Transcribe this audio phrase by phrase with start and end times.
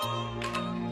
[0.00, 0.87] Les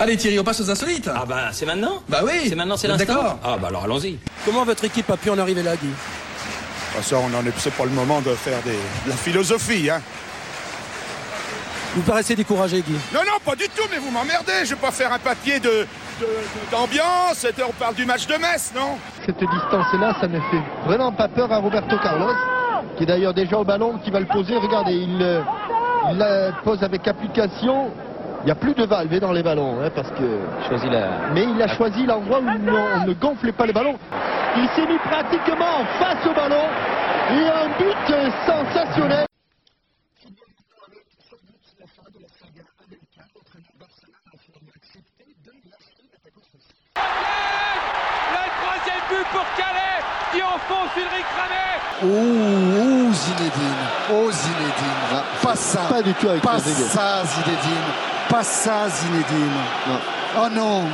[0.00, 1.10] Allez Thierry, on passe aux insolites.
[1.14, 2.46] Ah bah c'est maintenant Bah oui.
[2.48, 4.18] C'est maintenant, c'est l'instant d'accord Ah bah alors allons-y.
[4.46, 5.90] Comment votre équipe a pu en arriver là, Guy
[6.98, 9.90] Ah, Ça, on en est, c'est pas le moment de faire des, de la philosophie,
[9.90, 10.00] hein.
[11.94, 12.94] Vous paraissez découragé, Guy.
[13.12, 14.64] Non, non, pas du tout, mais vous m'emmerdez.
[14.64, 15.76] Je vais pas faire un papier de, de-
[16.20, 17.44] de- d'ambiance.
[17.44, 18.96] Et On parle du match de Metz, non?
[19.26, 22.32] Cette distance-là, ça ne fait vraiment pas peur à Roberto Carlos,
[22.96, 24.56] qui est d'ailleurs déjà au ballon, qui va le poser.
[24.56, 25.42] Regardez, il, euh,
[26.12, 27.90] il la pose avec application.
[28.42, 30.40] Il n'y a plus de valve dans les ballons, hein, parce que.
[31.34, 33.96] Mais il a choisi l'endroit où on ne gonflait pas les ballons.
[34.56, 36.64] Il s'est mis pratiquement face au ballon.
[37.32, 39.26] Et un but sensationnel.
[52.02, 58.44] Oh, oh Zinedine, oh Zinedine, pas ça, Pas du tout avec pas ça Zinedine, pas
[58.44, 59.60] ça Zinedine.
[60.38, 60.88] Oh non,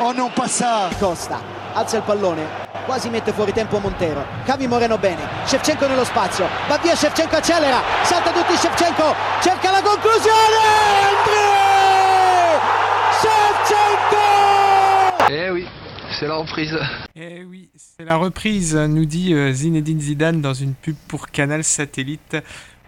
[0.00, 0.90] oh non, pas ça.
[0.98, 1.40] Costa
[1.74, 4.24] alza il pallone quasi mette fuori tempo Montero.
[4.44, 9.82] Cavi Moreno bene Shevchenko nello spazio va via Shevchenko accelera salta tutti Shevchenko cerca la
[9.82, 10.58] conclusione!
[11.18, 11.50] André
[13.20, 14.22] Shevchenko!
[15.30, 15.66] Eh oui,
[16.18, 16.78] c'est la reprise.
[17.16, 21.64] Eh oui, c'est la reprise, nous dit euh, Zinedine Zidane dans une pub pour Canal
[21.64, 22.36] Satellite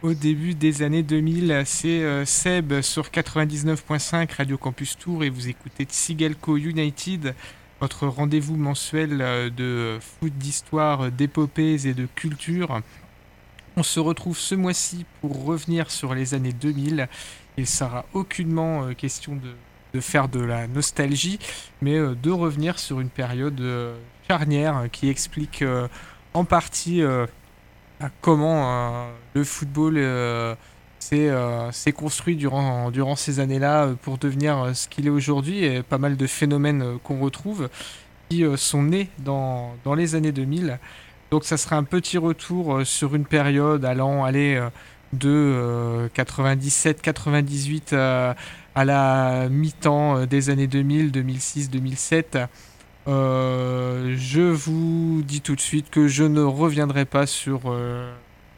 [0.07, 1.63] au début des années 2000.
[1.67, 7.35] C'est euh, Seb sur 99.5 Radio Campus Tour et vous écoutez Tsigalco United,
[7.81, 12.83] votre rendez-vous mensuel euh, de foot, d'histoire, d'épopées et de culture.
[13.77, 17.09] On se retrouve ce mois-ci pour revenir sur les années 2000.
[17.57, 19.35] Il sera aucunement euh, question
[19.93, 21.41] de, faire de la nostalgie,
[21.81, 23.63] mais de revenir sur une période
[24.29, 25.65] charnière qui explique
[26.35, 27.03] en partie
[28.21, 30.55] comment euh, le football euh,
[30.99, 35.99] s'est euh, s'est construit durant, ces années-là pour devenir ce qu'il est aujourd'hui et pas
[35.99, 37.69] mal de phénomènes qu'on retrouve
[38.29, 40.79] qui sont nés dans, les années 2000.
[41.31, 44.61] Donc ça sera un petit retour sur une période allant aller
[45.13, 48.35] de 97-98 euh,
[48.75, 52.39] à la mi-temps des années 2000, 2006, 2007.
[53.09, 58.13] Euh, je vous dis tout de suite que je ne reviendrai pas sur euh,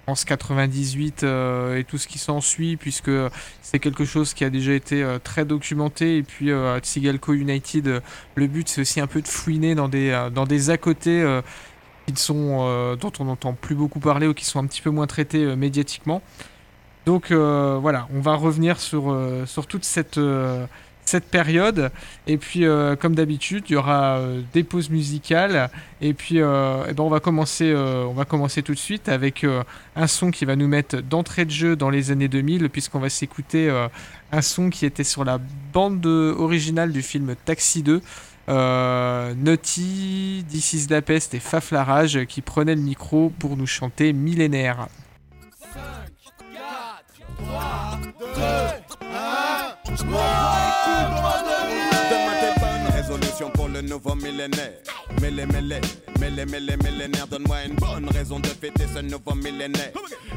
[0.09, 3.11] France 98 euh, et tout ce qui s'ensuit, puisque
[3.61, 6.17] c'est quelque chose qui a déjà été euh, très documenté.
[6.17, 8.01] Et puis à Tsigalco United,
[8.35, 11.43] le but c'est aussi un peu de fouiner dans des, dans des à côté euh,
[12.07, 15.07] qui sont, dont on n'entend plus beaucoup parler ou qui sont un petit peu moins
[15.07, 16.23] traités médiatiquement.
[17.05, 20.19] Donc voilà, on va revenir sur, sur toute cette,
[21.09, 21.91] cette période.
[22.27, 25.71] Et puis, euh, comme d'habitude, il y aura euh, des pauses musicales.
[26.01, 29.09] Et puis, euh, eh ben, on, va commencer, euh, on va commencer tout de suite
[29.09, 29.45] avec
[29.97, 33.09] un son qui va nous mettre d'entrée de jeu dans les années 2000, puisqu'on va
[33.09, 33.71] s'écouter
[34.33, 35.39] un son qui était sur la
[35.73, 38.01] bande de- originale du film Taxi 2.
[38.49, 44.13] Euh, Naughty, This is la peste et Faflarage qui prenaient le micro pour nous chanter
[44.15, 44.89] Millénaire.
[50.01, 50.21] Donne-moi
[52.41, 54.98] tes bonnes résolutions pour le nouveau millénaire.
[55.21, 55.81] Mêlé, mêlé,
[56.21, 57.27] mêlé, mêlé, millénaire.
[57.27, 59.93] Donne-moi une bonne raison de fêter ce nouveau millénaire.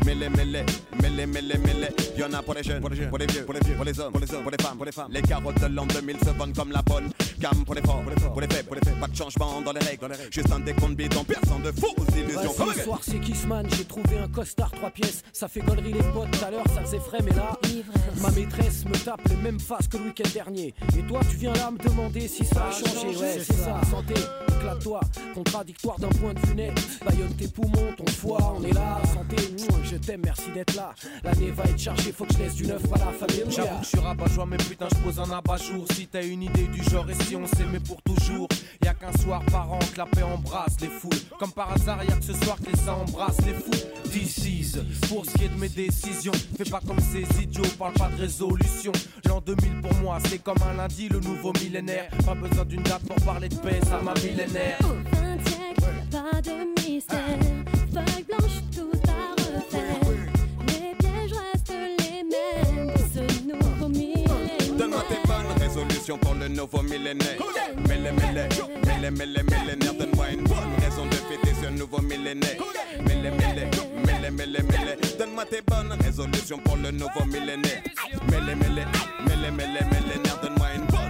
[0.06, 0.64] Mêlé, mêlé,
[1.02, 1.88] mêlé, mêlé, mêlé.
[2.18, 4.22] Y'en a pour les jeunes, pour les vieux, pour les vieux, pour les hommes, pour
[4.22, 5.12] les hommes, pour les femmes, pour les femmes.
[5.12, 8.12] Les carottes de l'an 2000 se vendent comme la bonne gamme pour les forts, pour
[8.12, 9.00] les forts, pour les faibles, pour les faibles.
[9.00, 12.54] Pas de changement dans les règles, juste un décompte bidon, personne de fausses illusions.
[12.74, 15.24] Ce soir, c'est Kissman, j'ai trouvé un costard 3 pièces.
[15.34, 17.58] Ça fait gollerie les potes, tout à l'heure, ça faisait frais, mais là,
[18.22, 20.74] ma maîtresse me tape les mêmes faces que le week-end dernier.
[20.98, 23.82] Et toi, tu viens là me demander si ça a changé, ouais, c'est ça.
[23.90, 24.14] Santé,
[24.62, 25.00] éclate-toi.
[25.34, 26.74] Contradictoire d'un point de vue net.
[27.06, 29.02] Bayonne tes poumons, ton foie, on est là.
[29.14, 29.36] Santé,
[29.84, 30.94] je t'aime, merci d'être là.
[31.24, 33.44] L'année va être chargée, faut que je laisse du neuf à la famille.
[33.50, 35.86] J'avoue que je suis rabat-joie, mais putain, je pose un abat-jour.
[35.94, 38.48] Si t'as une idée du genre et si on s'aimait pour toujours,
[38.84, 41.12] y a qu'un soir par an que la paix embrasse les foules.
[41.40, 43.72] Comme par hasard, y a que ce soir que les seins embrassent les fous.
[44.12, 44.42] This
[45.08, 46.32] pour ce qui est de mes décisions.
[46.58, 48.92] Fais pas comme ces idiots, parle pas de résolution.
[49.26, 52.10] L'an 2000 pour moi, c'est comme un lundi, le nouveau millénaire.
[52.26, 54.51] Pas besoin d'une date pour parler de paix, ça m'a millénaire.
[56.12, 57.20] Pas de mystère.
[57.94, 60.00] Feuille blanche, tout à refaire.
[60.68, 62.94] Les pièges restent les mêmes.
[63.14, 64.28] Ce nouveau millénaire.
[64.78, 67.38] Donne-moi tes bonnes résolutions pour le nouveau millénaire.
[67.88, 68.48] Mêlé, mêlé,
[68.86, 69.94] mêlé, mêlé, millénaire.
[69.94, 72.58] Donne-moi une bonne raison de fêter ce nouveau millénaire.
[73.06, 73.68] Mêlé, mêlé,
[74.06, 74.98] mêlé, mêlé, mêlé.
[75.18, 77.84] Donne-moi tes bonnes résolutions pour le nouveau millénaire.
[78.30, 78.86] Mêlé, mêlé,
[79.26, 80.40] mêlé, mêlé, millénaire.
[80.42, 81.01] Donne-moi une bonne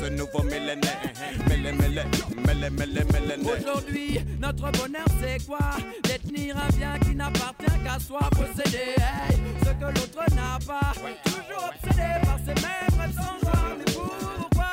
[0.00, 1.00] ce nouveau millénaire.
[1.48, 2.02] Mêlé, mêlé,
[2.44, 2.70] mêlé,
[3.12, 3.34] mêlé.
[3.44, 5.58] Aujourd'hui, notre bonheur c'est quoi?
[6.04, 10.92] Détenir un bien qui n'appartient qu'à soi, posséder hey, ce que l'autre n'a pas.
[11.24, 14.66] Toujours obsédé par ces mêmes rêves sans joie, mais pourquoi?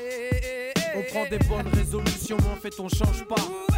[0.00, 3.75] Eh, eh, eh, On prend des bonnes résolutions, mais en fait on change pas.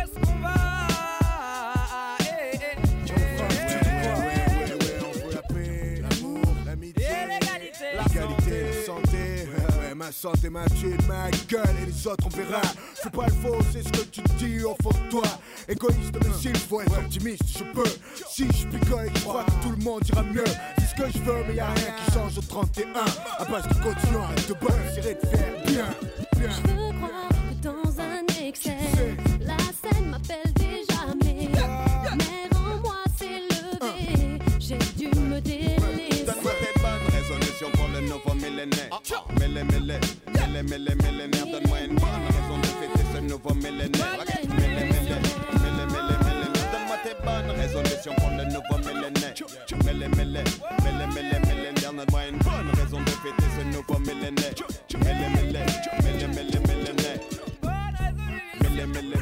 [9.99, 12.63] Ma santé, ma thune, ma gueule et les autres on verra.
[12.95, 15.25] C'est pas le faux, c'est ce que tu dis au fond de toi.
[15.69, 17.91] Égoïste, mais s'il faut être optimiste, je peux.
[18.31, 20.45] Si je picole et je crois que tout le monde ira mieux,
[20.79, 22.85] c'est ce que je veux, mais y a rien qui change au 31.
[23.39, 27.28] À base de continuer à être bon, j'essaierai de faire bien.
[38.59, 38.91] Millénaire.
[39.39, 39.99] Mêlé, mêlé,
[40.35, 41.47] mêlé, mêlé, millénaire.
[41.47, 44.19] Donne-moi une raison de fêter ce nouveau millénaire.
[44.19, 45.23] Mêlé, mêlé, mêlé,
[45.93, 46.67] mêlé, millénaire.
[46.73, 46.97] Donne-moi
[48.17, 49.35] pour le nouveau millénaire.
[49.85, 50.43] Mêlé, mêlé,
[50.85, 51.93] mêlé, mêlé, millénaire.
[51.93, 52.41] Donne-moi une
[52.81, 54.55] raison de fêter ce nouveau millénaire.
[55.05, 55.61] Mêlé, mêlé,
[56.03, 57.21] mêlé, mêlé, millénaire.
[58.61, 59.19] Mêlé, mêlé.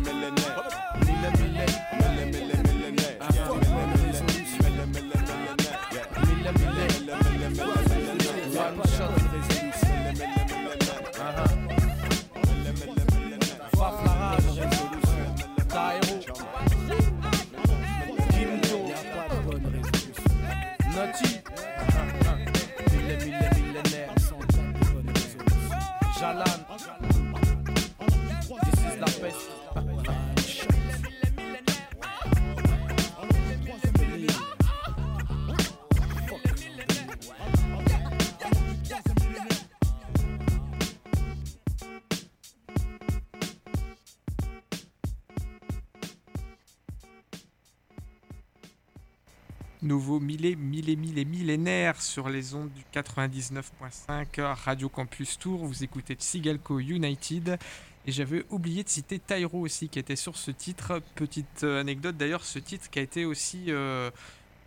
[49.86, 55.64] Nouveau millet, millet, millet, millénaire sur les ondes du 99.5 Radio Campus Tour.
[55.64, 57.56] Vous écoutez Tsigalco United.
[58.04, 61.00] Et j'avais oublié de citer Tyro aussi qui était sur ce titre.
[61.14, 64.10] Petite euh, anecdote d'ailleurs, ce titre qui a été aussi euh,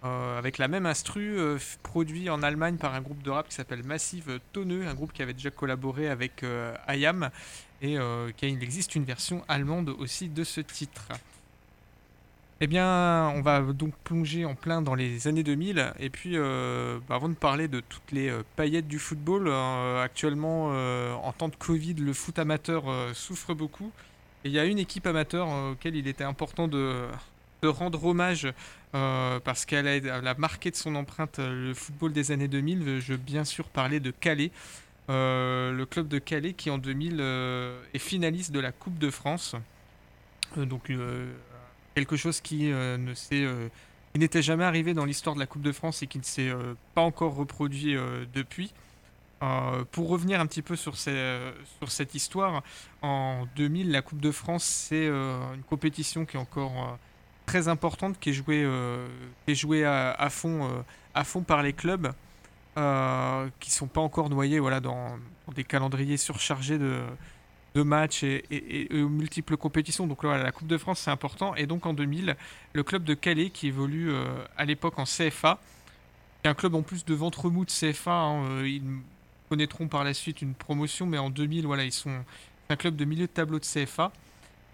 [0.06, 1.38] euh, avec la même instru
[1.83, 5.21] produit en Allemagne par un groupe de rap qui s'appelle Massive Toneux, un groupe qui
[5.21, 6.45] avait déjà collaboré avec
[6.88, 7.30] IAM
[7.81, 11.10] et il existe une version allemande aussi de ce titre.
[12.61, 15.94] Eh bien, on va donc plonger en plein dans les années 2000.
[15.99, 20.04] Et puis, euh, bah, avant de parler de toutes les euh, paillettes du football, euh,
[20.04, 20.68] actuellement,
[21.23, 23.92] en temps de Covid, le foot amateur souffre beaucoup.
[24.44, 27.07] Et il y a une équipe amateur auquel il était important de,
[27.63, 28.47] rendre hommage
[28.92, 32.99] parce qu'elle a, marqué de son empreinte le football des années 2000.
[32.99, 34.51] Je veux bien sûr parler de Calais.
[35.09, 39.56] Le club de Calais qui en 2000 euh, est finaliste de la Coupe de France.
[40.56, 40.92] Donc
[41.99, 43.68] quelque chose qui euh, ne s'est euh,
[44.15, 46.73] n'était jamais arrivé dans l'histoire de la Coupe de France et qui ne s'est euh,
[46.95, 47.95] pas encore reproduit
[48.33, 48.73] depuis.
[49.91, 52.61] Pour revenir un petit peu sur, cette histoire,
[53.01, 56.97] en 2000, la Coupe de France, c'est une compétition qui est encore
[57.45, 58.68] très importante, qui est jouée,
[59.45, 62.11] qui est jouée à, fond, à fond par les clubs,
[63.61, 67.01] qui sont pas encore noyés voilà, dans, dans des calendriers surchargés de,
[67.76, 70.07] de matchs et, aux multiples compétitions.
[70.07, 71.56] Donc voilà, la Coupe de France, c'est important.
[71.56, 72.35] Et donc en 2000,
[72.73, 74.26] le club de Calais, qui évolue euh,
[74.57, 75.59] à l'époque en CFA,
[76.45, 78.81] un club en plus de ventre mou de CFA, hein, euh, ils
[79.49, 82.23] connaîtront par la suite une promotion, mais en 2000, voilà, ils sont
[82.69, 84.11] un club de milieu de tableau de CFA.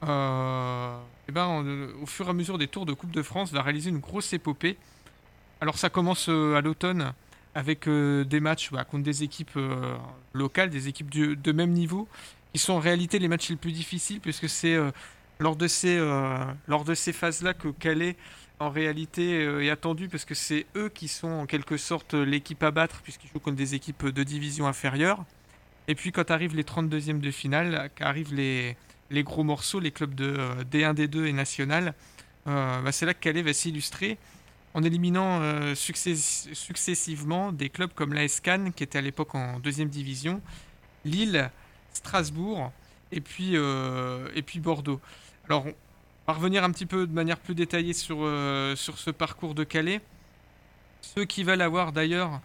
[0.04, 0.98] Euh,
[1.28, 3.62] et ben, en- au fur et à mesure des tours de Coupe de France, va
[3.62, 4.78] réaliser une grosse épopée.
[5.62, 7.14] Alors ça commence à l'automne
[7.56, 9.58] avec des matchs bah, contre des équipes
[10.34, 12.10] locales, des équipes de même niveau,
[12.56, 14.78] qui sont en réalité les matchs les plus difficiles, puisque c'est
[15.40, 15.98] lors de ces,
[16.68, 18.16] lors de ces phases-là que Calais,
[18.60, 22.72] en réalité, est attendu, parce que c'est eux qui sont en quelque sorte l'équipe à
[22.72, 25.26] battre, puisqu'ils jouent contre des équipes de division inférieure.
[25.90, 28.78] Et puis quand arrivent les 32e de finale, arrivent les,
[29.10, 30.38] les gros morceaux, les clubs de
[30.72, 31.94] D1, D2 et national,
[32.46, 34.18] bah, c'est là que Calais va s'illustrer
[34.76, 39.88] en éliminant euh, successivement des clubs comme l'AS Cannes, qui était à l'époque en deuxième
[39.88, 40.42] division,
[41.06, 41.50] Lille,
[41.96, 42.72] Strasbourg
[43.12, 45.00] et puis, euh, et puis Bordeaux.
[45.48, 49.12] Alors, on va revenir un petit peu de manière plus détaillée sur, euh, sur ce
[49.12, 50.02] parcours de Calais.
[51.02, 52.42] Ceux qui veulent avoir d'ailleurs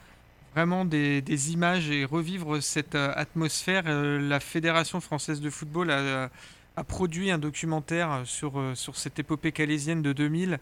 [0.54, 6.28] vraiment des, des, images et revivre cette atmosphère, la Fédération française de football a,
[6.76, 10.59] a produit un documentaire sur, sur cette épopée calaisienne de 2000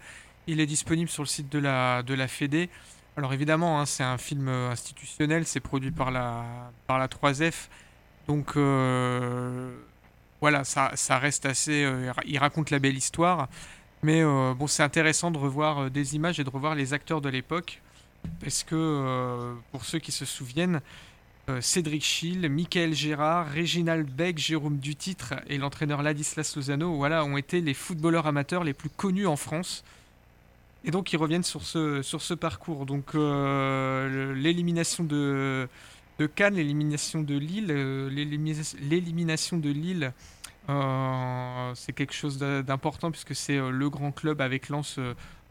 [0.48, 2.70] il est disponible sur le site de la, de la Fédé.
[3.16, 6.44] Alors évidemment, hein, c'est un film euh, institutionnel, c'est produit par la,
[6.86, 7.68] par la 3F.
[8.28, 9.72] Donc euh,
[10.40, 11.84] voilà, ça, reste assez...
[11.84, 13.48] Euh, il raconte la belle histoire.
[14.04, 17.80] Mais bon, c'est intéressant de revoir des images et de revoir les acteurs de l'époque.
[18.40, 20.80] Parce que, pour ceux qui se souviennent,
[21.60, 27.60] Cédric Schill, Michael Gérard, Réginald Beck, Jérôme Dutitre et l'entraîneur Ladislas Lozano voilà, ont été
[27.60, 29.82] les footballeurs amateurs les plus connus en France.
[30.84, 32.86] Et donc ils reviennent sur ce, parcours.
[32.86, 35.68] Donc euh, l'élimination de,
[36.18, 40.12] de Cannes, l'élimination de Lille, euh, l'élimination de Lille,
[40.68, 44.98] euh, c'est quelque chose d'important puisque c'est le grand club avec Lens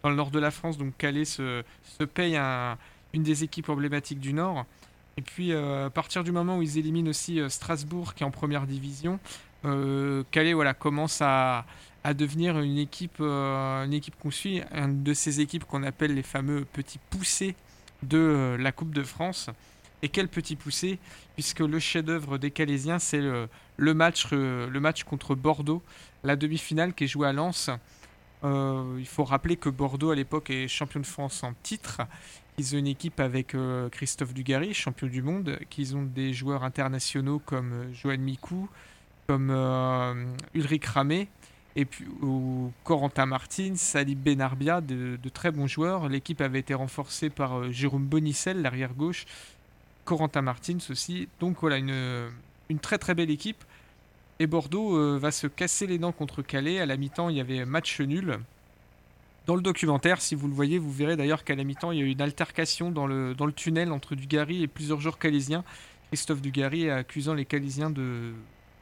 [0.03, 0.77] dans le nord de la France.
[0.77, 1.63] Donc Calais se,
[2.13, 2.37] paye
[3.13, 4.65] une des équipes emblématiques du Nord.
[5.17, 8.67] Et puis à partir du moment où ils éliminent aussi Strasbourg qui est en première
[8.67, 9.19] division,
[10.31, 11.65] Calais voilà, commence à,
[12.13, 16.23] devenir une équipe, euh, une équipe qu'on suit, une de ces équipes qu'on appelle les
[16.23, 17.55] fameux petits poussés
[18.03, 19.49] de euh, la Coupe de France.
[20.01, 20.99] Et quel petit poussé,
[21.33, 25.81] puisque le chef-d'œuvre des Calaisiens, c'est le, match, euh, le contre Bordeaux,
[26.23, 27.69] la demi-finale qui est jouée à Lens.
[28.43, 32.01] il faut rappeler que Bordeaux, à l'époque, est champion de France en titre.
[32.59, 33.55] Ils ont une équipe avec
[33.91, 38.69] Christophe Dugarry, champion du monde, qu'ils ont des joueurs internationaux comme Johan Mikou,
[39.27, 39.51] comme
[40.53, 41.27] Ulrich Ramé,
[41.77, 46.09] et puis au Corentin Martin, Salib Benarbia, de, très bons joueurs.
[46.09, 49.25] L'équipe avait été renforcée par euh, Jérôme Bonicel, l'arrière gauche,
[50.07, 51.27] Corentin Martins aussi.
[51.41, 53.63] Donc voilà, une, très très belle équipe.
[54.39, 56.79] Et Bordeaux euh, va se casser les dents contre Calais.
[56.79, 58.39] À la mi-temps, il y avait match nul.
[59.45, 62.01] Dans le documentaire, si vous le voyez, vous verrez d'ailleurs qu'à la mi-temps, il y
[62.01, 65.63] a eu une altercation dans le, tunnel entre Dugarry et plusieurs joueurs calaisiens.
[66.07, 68.31] Christophe Dugarry accusant les Calaisiens de,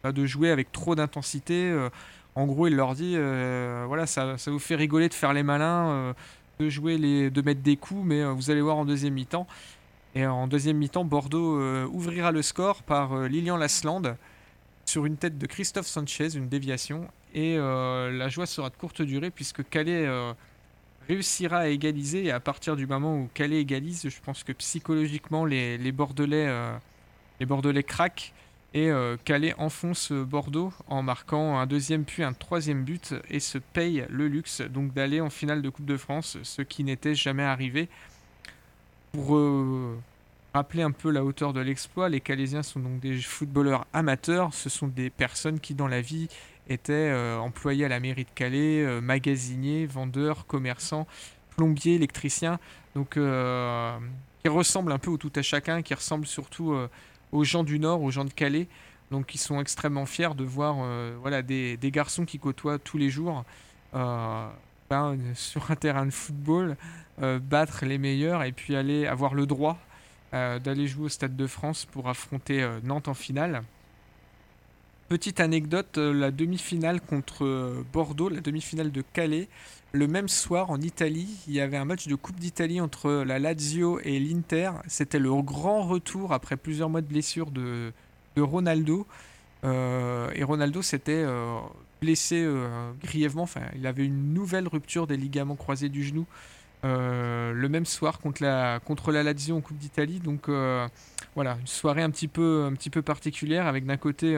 [0.03, 1.71] bah, de jouer avec trop d'intensité.
[1.71, 1.89] Euh,
[2.35, 5.41] en gros, il leur dit euh, voilà, ça, ça, vous fait rigoler de faire les
[5.41, 6.13] malins,
[6.59, 9.47] de jouer, les, de mettre des coups, mais vous allez voir en deuxième mi-temps.
[10.15, 14.15] Et en deuxième mi-temps, Bordeaux ouvrira le score par Lilian Lasland
[14.85, 17.07] sur une tête de Christophe Sanchez, une déviation.
[17.33, 20.07] Et la joie sera de courte durée puisque Calais
[21.07, 22.25] réussira à égaliser.
[22.25, 26.49] Et à partir du moment où Calais égalise, je pense que psychologiquement, les, Bordelais,
[27.85, 28.33] craquent.
[28.73, 33.57] Et euh, Calais enfonce Bordeaux en marquant un deuxième puis un troisième but et se
[33.57, 37.87] paye le luxe d'aller en finale de Coupe de France, ce qui n'était jamais arrivé.
[39.15, 39.97] Pour euh,
[40.53, 44.53] rappeler un peu la hauteur de l'exploit, les Calaisiens sont donc des footballeurs amateurs.
[44.53, 46.27] Ce sont des personnes qui dans la vie
[46.67, 51.07] étaient euh, employées à la mairie de Calais, magasiniers, vendeurs, commerçants,
[51.55, 52.59] plombiers, électriciens.
[52.95, 56.75] Donc qui ressemblent un peu au tout à chacun, qui ressemblent surtout
[57.31, 58.67] aux gens du Nord, aux gens de Calais.
[59.11, 63.09] Donc ils sont extrêmement fiers de voir euh, voilà, des, garçons qui côtoient tous les
[63.09, 63.43] jours
[63.93, 64.49] euh,
[64.89, 66.77] ben, sur un terrain de football,
[67.21, 69.77] euh, battre les meilleurs et puis aller avoir le droit
[70.33, 73.63] d'aller jouer au Stade de France pour affronter Nantes en finale.
[75.07, 79.47] Petite anecdote, la demi-finale contre Bordeaux, la demi-finale de Calais,
[79.95, 83.39] le même soir en Italie, il y avait un match de Coupe d'Italie entre la
[83.39, 84.71] Lazio et l'Inter.
[84.87, 87.93] C'était le grand retour après plusieurs mois de blessure de,
[88.37, 89.07] Ronaldo.
[89.63, 91.59] Euh, et Ronaldo s'était euh,
[92.05, 93.43] blessé euh, grièvement.
[93.43, 96.25] Enfin, il avait une nouvelle rupture des ligaments croisés du genou
[96.83, 100.19] le même soir contre la, contre en Coupe d'Italie.
[100.19, 100.49] Donc
[101.33, 104.37] voilà, une soirée un petit peu, particulière avec d'un côté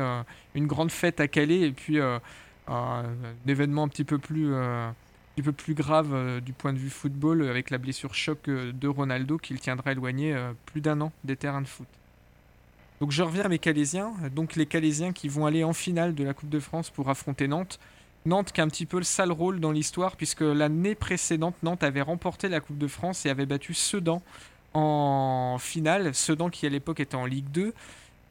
[0.55, 3.03] une grande fête à Calais et puis un
[3.45, 4.53] événement un petit peu plus
[5.73, 9.53] grave euh, du point de vue football avec la blessure choc euh, de Ronaldo qui
[9.53, 11.87] le tiendra éloigné euh, plus d'un an des terrains de foot.
[12.99, 16.23] Donc je reviens à mes Calaisiens, donc les Calaisiens qui vont aller en finale de
[16.23, 17.79] la Coupe de France pour affronter Nantes.
[18.25, 21.83] Nantes qui a un petit peu le sale rôle dans l'histoire puisque l'année précédente Nantes
[21.83, 24.21] avait remporté la Coupe de France et avait battu Sedan
[24.73, 27.73] en finale, Sedan qui à l'époque était en Ligue 2.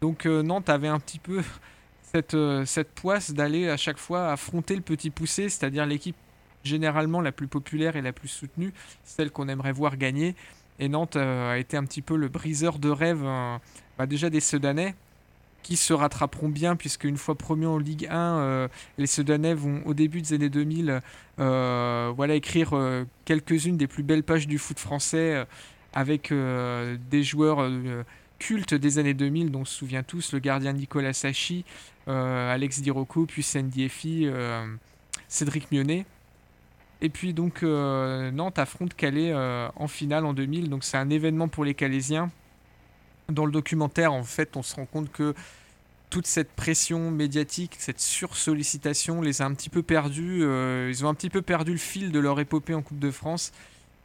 [0.01, 1.43] Donc Nantes avait un petit peu
[2.13, 6.17] cette, euh, cette poisse d'aller à chaque fois affronter le petit poussé, c'est-à-dire l'équipe
[6.65, 8.73] généralement la plus populaire et la plus soutenue,
[9.05, 10.35] celle qu'on aimerait voir gagner.
[10.79, 13.57] Et Nantes euh, a été un petit peu le briseur de rêve euh,
[13.99, 14.95] bah, déjà des Sedanais,
[15.63, 19.83] qui se rattraperont bien, puisque une fois premier en Ligue 1, euh, les Sedanais vont
[19.85, 21.03] au début des années 2000
[21.39, 25.45] euh, voilà, écrire euh, quelques-unes des plus belles pages du foot français
[25.93, 27.69] avec des joueurs
[28.39, 31.65] cultes des années 2000, dont on se souvient tous, le gardien Nicolas Sachi,
[32.07, 34.67] Alex Dirocco, puis euh,
[35.27, 36.05] Cédric Mionnet.
[37.01, 41.65] Et puis donc Nantes affronte Calais en finale en 2000, donc c'est un événement pour
[41.65, 42.31] les Calaisiens.
[43.29, 45.35] Dans le documentaire, en fait, on se rend compte que
[46.11, 50.43] toute cette pression médiatique, cette sursollicitation les a un petit peu perdus.
[50.43, 53.11] euh, ils ont un petit peu perdu le fil de leur épopée en Coupe de
[53.11, 53.53] France.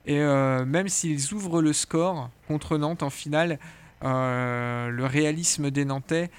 [0.07, 3.59] Et euh, même s'ils ouvrent le score contre Nantes en finale,
[4.03, 6.31] euh, le réalisme des Nantais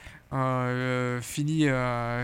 [1.23, 1.69] finit,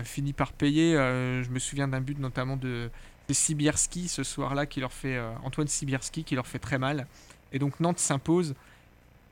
[0.03, 0.93] finit par payer.
[0.95, 2.89] Je me souviens d'un but notamment de,
[3.29, 7.07] de Sibierski ce soir-là, qui leur fait Antoine Sibierski, qui leur fait très mal.
[7.53, 8.53] Et donc Nantes s'impose.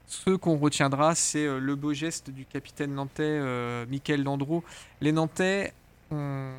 [0.08, 4.64] Ce qu'on retiendra, c'est euh, le beau geste du capitaine nantais euh, Michael Landreau.
[5.02, 5.74] Les Nantais
[6.12, 6.54] ont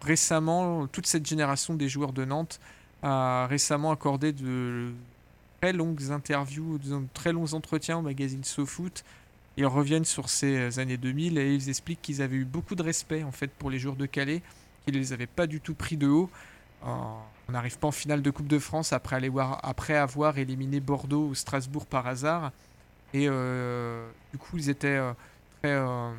[0.00, 2.60] récemment, toute cette génération des joueurs de Nantes
[3.02, 4.92] a récemment accordé de
[5.60, 9.04] très longues interviews, de très longs entretiens au magazine SoFoot.
[9.58, 13.22] Ils reviennent sur ces années 2000 et ils expliquent qu'ils avaient eu beaucoup de respect
[13.22, 14.40] en fait pour les joueurs de Calais,
[14.84, 16.30] qu'ils les avaient pas du tout pris de haut.
[16.84, 16.88] Euh,
[17.48, 21.86] on n'arrive pas en finale de Coupe de France après avoir éliminé Bordeaux ou Strasbourg
[21.86, 22.52] par hasard.
[23.14, 25.12] Et euh, du coup, ils étaient euh,
[25.60, 25.72] très.
[25.72, 26.10] euh,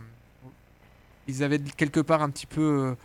[1.28, 2.96] ils avaient quelque part un petit peu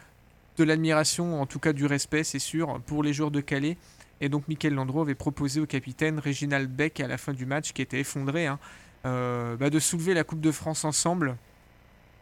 [0.57, 3.77] de l'admiration, en tout cas du respect, c'est sûr, pour les joueurs de Calais.
[4.23, 7.73] Et donc, Michael Landreau avait proposé au capitaine Réginald Beck à la fin du match,
[7.75, 8.59] qui était effondré, hein,
[9.05, 11.37] bah, de soulever la Coupe de France ensemble.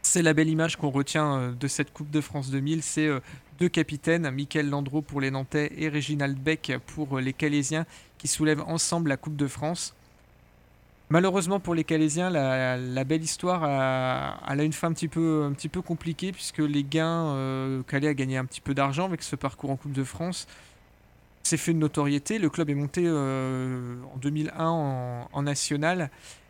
[0.02, 2.82] C'est la belle image qu'on retient de cette Coupe de France 2000.
[2.82, 3.08] C'est
[3.60, 7.86] deux capitaines, Michael Landreau pour les Nantais et Réginald Beck pour les Calaisiens,
[8.18, 9.94] qui soulèvent ensemble la Coupe de France.
[11.12, 15.82] Malheureusement pour les Calaisiens, la, belle histoire a, une fin un petit peu, un peu
[15.82, 19.68] compliquée puisque les gains, euh, Calais a gagné un petit peu d'argent avec ce parcours
[19.68, 20.46] en Coupe de France.
[21.42, 22.38] C'est fait une notoriété.
[22.38, 26.08] Le club est monté euh, en 2001 en, national,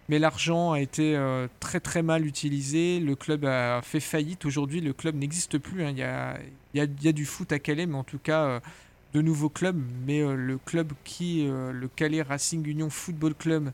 [0.09, 3.01] mais l'argent a été euh, très très mal utilisé.
[3.01, 4.45] Le club a fait faillite.
[4.45, 5.83] Aujourd'hui, le club n'existe plus.
[5.83, 5.91] hein.
[5.91, 8.61] Il y, a, du foot à Calais, mais en tout cas,
[9.13, 9.83] de nouveaux clubs.
[10.07, 13.73] Mais le club qui, le Calais Racing Union Football Club,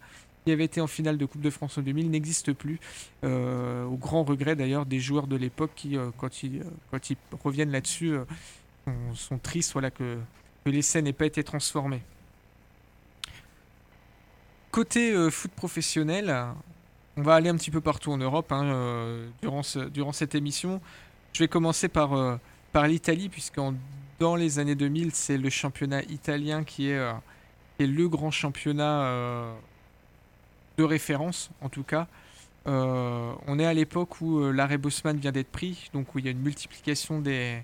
[0.48, 2.80] qui avait été en finale de Coupe de France en 2000, n'existe plus.
[3.22, 7.11] Euh, au grand regret d'ailleurs des joueurs de l'époque qui, euh, quand, ils, euh, quand
[7.11, 8.16] ils reviennent là-dessus,
[9.14, 10.16] sont, tristes voilà, que,
[10.64, 12.00] que l'essai n'ait pas été transformé.
[14.70, 16.34] Côté foot professionnel,
[17.18, 20.80] on va aller un petit peu partout en Europe hein, durant, ce- durant cette émission.
[21.34, 22.38] Je vais commencer par,
[22.72, 23.61] par l'Italie, puisque
[24.18, 27.12] dans les années 2000, c'est le championnat italien qui est,
[27.76, 29.52] qui est le grand championnat
[30.78, 32.06] de référence, en tout cas.
[32.66, 36.24] Euh, on est à l'époque où euh, l'arrêt Bosman vient d'être pris, donc où il
[36.24, 37.62] y a une multiplication des,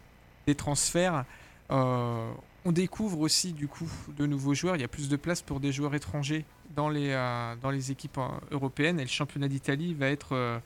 [0.57, 1.25] transferts.
[1.71, 2.31] Euh,
[2.65, 4.77] on découvre aussi du coup de nouveaux joueurs.
[4.77, 7.13] Il y a plus de place pour des joueurs étrangers dans les,
[7.63, 8.99] dans les équipes euh, européennes.
[8.99, 10.61] Et le championnat d'Italie va être,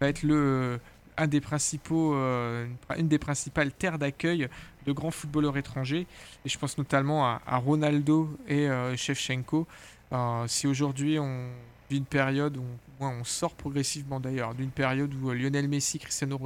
[0.00, 0.80] va être le,
[1.16, 4.48] un des principaux, une, des principales terres d'accueil
[4.86, 6.06] de grands footballeurs étrangers.
[6.44, 9.66] Et je pense notamment à, à Ronaldo et Shevchenko.
[10.12, 11.48] Euh, si aujourd'hui on
[11.90, 12.64] vit une période où
[13.00, 16.40] on, sort progressivement d'ailleurs d'une période où euh, Lionel Messi, Cristiano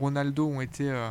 [0.00, 1.10] Ronaldo ont été euh,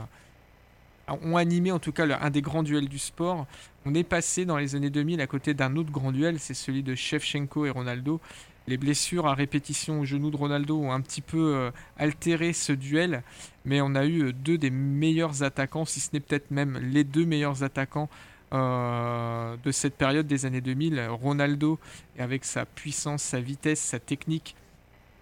[1.07, 3.45] ont animé en tout cas un des grands duels du sport.
[3.85, 6.83] On est passé dans les années 2000 à côté d'un autre grand duel, c'est celui
[6.83, 8.19] de Shevchenko et Ronaldo.
[8.67, 12.71] Les blessures à répétition au genou de Ronaldo ont un petit peu euh, altéré ce
[12.71, 13.23] duel,
[13.65, 17.03] mais on a eu euh, deux des meilleurs attaquants, si ce n'est peut-être même les
[17.03, 18.09] deux meilleurs attaquants
[18.53, 21.07] de cette période des années 2000.
[21.09, 21.79] Ronaldo,
[22.19, 24.55] avec sa puissance, sa vitesse, sa technique,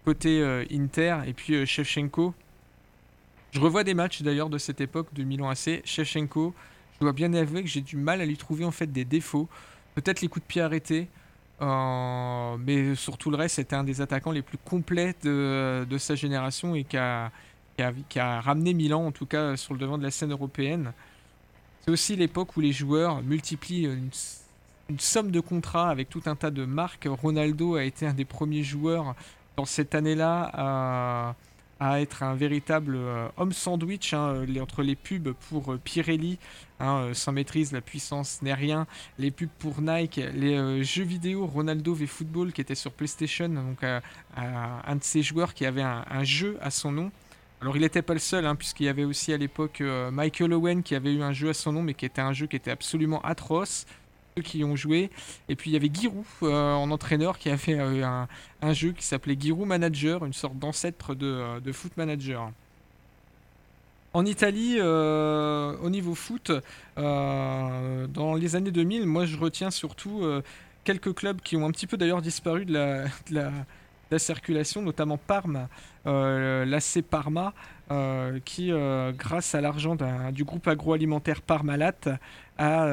[0.06, 2.34] côté euh, Inter, et puis euh, Shevchenko,
[3.52, 5.82] je revois des matchs d'ailleurs de cette époque de Milan AC.
[5.84, 6.54] Shevchenko,
[6.94, 9.48] je dois bien avouer que j'ai du mal à lui trouver en fait des défauts.
[9.96, 11.08] Peut-être les coups de pied arrêtés,
[11.62, 16.76] euh, mais surtout le reste, c'était un des attaquants les plus complets de, sa génération
[16.76, 17.32] et qui a
[18.42, 20.94] ramené Milan en tout cas sur le devant de la scène européenne.
[21.82, 24.10] C'est aussi l'époque où les joueurs multiplient une,
[25.00, 27.08] somme de contrats avec tout un tas de marques.
[27.10, 29.16] Ronaldo a été un des premiers joueurs
[29.56, 31.36] dans cette année-là
[31.82, 36.38] à être un véritable euh, homme sandwich hein, entre les pubs pour euh, Pirelli,
[36.80, 38.86] hein, euh, sans maîtrise, la puissance n'est rien,
[39.18, 43.84] les pubs pour Nike, les jeux vidéo Ronaldo v Football qui était sur PlayStation, donc
[43.84, 47.12] un de ces joueurs qui avait un jeu à son nom.
[47.62, 50.84] Alors il n'était pas le seul, hein, puisqu'il y avait aussi à l'époque Michael Owen
[50.84, 52.72] qui avait eu un jeu à son nom, mais qui était un jeu qui était
[52.72, 53.86] absolument atroce
[54.36, 55.10] ceux qui ont joué.
[55.50, 58.28] Et puis il y avait Giroud en entraîneur qui a fait un,
[58.74, 62.52] jeu qui s'appelait Giroud Manager, une sorte d'ancêtre de, de, Foot Manager.
[64.14, 66.52] En Italie, euh, au niveau foot,
[66.98, 70.42] euh, dans les années 2000, moi je retiens surtout euh,
[70.84, 73.52] quelques clubs qui ont un petit peu d'ailleurs disparu de la,
[74.12, 75.68] la, circulation, notamment Parme,
[76.06, 77.54] l'AC Parma,
[78.46, 78.72] qui,
[79.18, 79.98] grâce à l'argent
[80.32, 81.94] du groupe agroalimentaire Parmalat,
[82.58, 82.86] a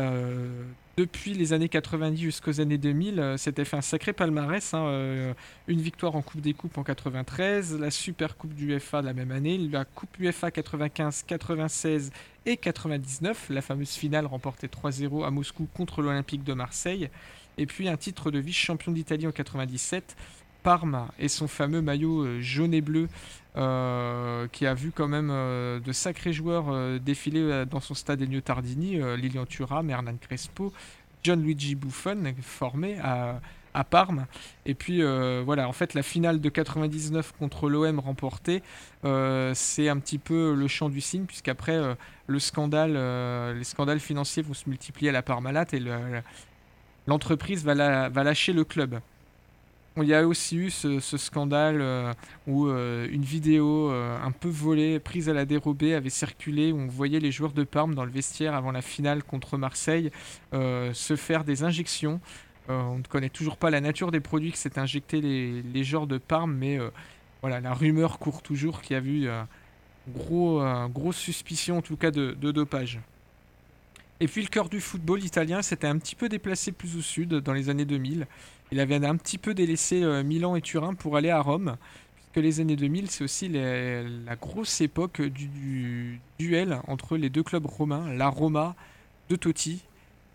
[0.98, 4.74] depuis les années 90 jusqu'aux années 2000, c'était fait un sacré palmarès.
[4.74, 5.32] Hein, euh,
[5.68, 9.12] une victoire en Coupe des Coupes en 93, la Super Coupe du UEFA de la
[9.12, 12.10] même année, la Coupe UEFA 95, 96
[12.46, 17.10] et 99, la fameuse finale remportée 3-0 à Moscou contre l'Olympique de Marseille,
[17.58, 20.16] et puis un titre de vice-champion d'Italie en 97.
[20.68, 23.08] Parme et son fameux maillot euh, jaune et bleu
[23.56, 28.42] euh, qui a vu quand même euh, de sacrés joueurs défiler dans son stade Ennio
[28.42, 30.74] Tardini, Lilian Thuram, Hernan Crespo,
[31.22, 33.40] John Luigi Buffon, formé à,
[33.72, 34.26] à Parme.
[34.66, 35.02] Et puis
[35.42, 38.62] voilà, en fait, la finale de 99 contre l'OM remportée,
[39.54, 41.80] c'est un petit peu le champ du signe, puisqu'après,
[42.26, 42.92] le scandale,
[43.56, 45.82] les scandales financiers vont se multiplier à la Parmalat et
[47.06, 47.74] l'entreprise va
[48.22, 49.00] lâcher le club.
[50.00, 52.12] Il y a aussi eu ce, scandale euh,
[52.46, 56.78] où euh, une vidéo euh, un peu volée, prise à la dérobée, avait circulé, où
[56.78, 60.10] on voyait les joueurs de Parme dans le vestiaire avant la finale contre Marseille
[60.52, 62.20] se faire des injections.
[62.68, 66.18] on ne connaît toujours pas la nature des produits que s'est injecté les, joueurs de
[66.18, 66.78] Parme, mais
[67.40, 69.28] voilà, la rumeur court toujours qu'il y a eu
[70.08, 73.00] gros, grosse suspicion en tout cas de, de dopage.
[74.20, 77.34] Et puis le cœur du football italien s'était un petit peu déplacé plus au sud
[77.34, 78.26] dans les années 2000.
[78.70, 81.76] Il avait un petit peu délaissé euh, Milan et Turin pour aller à Rome,
[82.14, 87.64] puisque les années 2000, c'est aussi la grosse époque du, duel entre les deux clubs
[87.64, 88.74] romains, la Roma
[89.30, 89.82] de Totti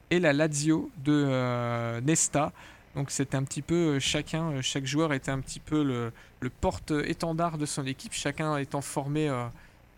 [0.10, 2.52] et la Lazio de euh, Nesta.
[2.96, 6.12] Donc c'était un petit peu euh, chacun, chaque joueur était un petit peu le,
[6.62, 9.32] porte-étendard de son équipe, chacun étant formé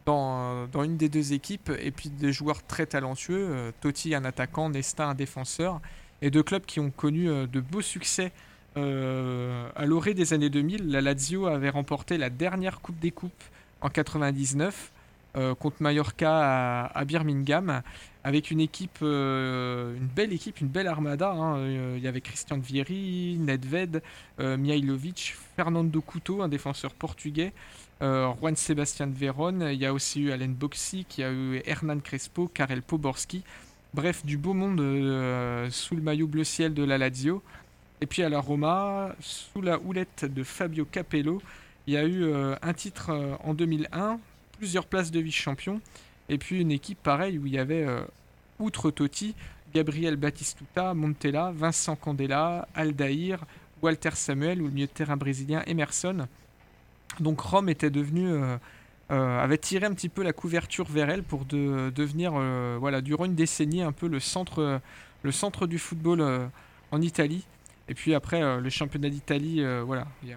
[0.05, 4.69] dans, dans, une des deux équipes, et puis des joueurs très talentueux, Totti un attaquant,
[4.69, 5.81] Nesta un défenseur
[6.21, 8.31] et deux clubs qui ont connu euh, de beaux succès
[8.77, 10.89] euh, à l'orée des années 2000.
[10.89, 13.43] La Lazio avait remporté la dernière Coupe des Coupes
[13.81, 14.91] en 99
[15.37, 17.81] euh, contre Mallorca à, Birmingham
[18.23, 21.31] avec une équipe, une belle équipe, une belle armada.
[21.31, 21.63] Hein.
[21.95, 24.01] Il y avait Christian Vieri, Nedved,
[24.39, 27.53] Mihailovic, Fernando Couto, un défenseur portugais,
[28.01, 29.67] Juan Sebastian Veron.
[29.69, 33.43] Il y a aussi eu Alain Boxy, qui a eu Hernan Crespo, Karel Poborski.
[33.95, 37.41] Bref, du beau monde euh, sous le maillot bleu ciel de la Lazio.
[38.01, 41.41] Et puis à la Roma, sous la houlette de Fabio Capello,
[41.87, 44.19] il y a eu euh, un titre euh, en 2001,
[44.57, 45.79] plusieurs places de vice-champion,
[46.27, 47.87] et puis une équipe pareille où il y avait,
[48.59, 49.33] outre Totti,
[49.73, 53.45] Gabriel Batistuta, Montella, Vincent Candela, Aldair,
[53.81, 56.27] Walter Samuel ou le milieu de terrain brésilien Emerson.
[57.21, 58.27] Donc Rome était devenu
[59.11, 63.01] euh, avait tiré un petit peu la couverture vers elle pour de, devenir, euh, voilà,
[63.01, 64.81] durant une décennie, un peu le centre,
[65.21, 66.47] le centre du football euh,
[66.91, 67.45] en Italie.
[67.87, 70.29] Et puis après, le championnat d'Italie, voilà, il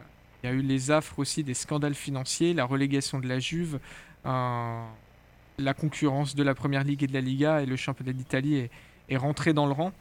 [0.44, 3.80] y, a eu les affres aussi des scandales financiers, la relégation de la Juve,
[4.26, 8.70] la concurrence de la Première Ligue et de la Liga, et le championnat d'Italie est,
[9.08, 9.92] est, rentré dans le rang.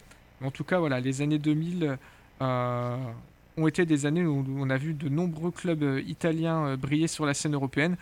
[0.44, 1.98] En tout cas, voilà, les années 2000
[2.42, 7.34] ont été des années où on a vu de nombreux clubs italiens briller sur la
[7.34, 7.96] scène européenne.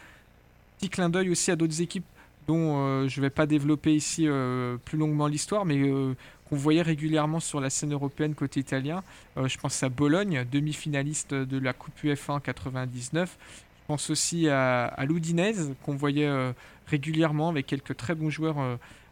[0.77, 2.05] Petit clin d'œil aussi à d'autres équipes
[2.47, 6.13] dont euh, je ne vais pas développer ici euh, plus longuement l'histoire, mais euh,
[6.49, 9.03] qu'on voyait régulièrement sur la scène européenne côté italien.
[9.35, 13.37] je pense à Bologne, demi-finaliste de la Coupe UEFA en 99.
[13.49, 15.05] Je pense aussi à, à
[15.83, 16.53] qu'on voyait
[16.85, 18.57] régulièrement avec quelques très bons joueurs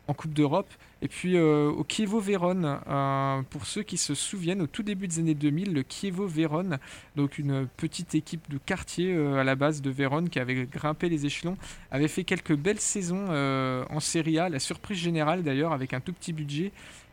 [0.07, 0.69] en Coupe d'Europe.
[1.01, 5.07] Et puis euh, au Kievo Vérone, euh, pour ceux qui se souviennent, au tout début
[5.07, 6.79] des années 2000, le Kievo Vérone,
[7.15, 11.09] donc une petite équipe de quartier euh, à la base de Vérone qui avait grimpé
[11.09, 11.57] les échelons,
[11.91, 16.13] avait fait quelques belles saisons en Serie A, la surprise générale d'ailleurs, avec un tout
[16.13, 16.71] petit budget.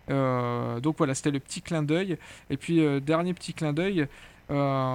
[0.09, 2.17] donc voilà, c'était le petit clin d'œil.
[2.49, 4.07] Et puis dernier petit clin d'œil.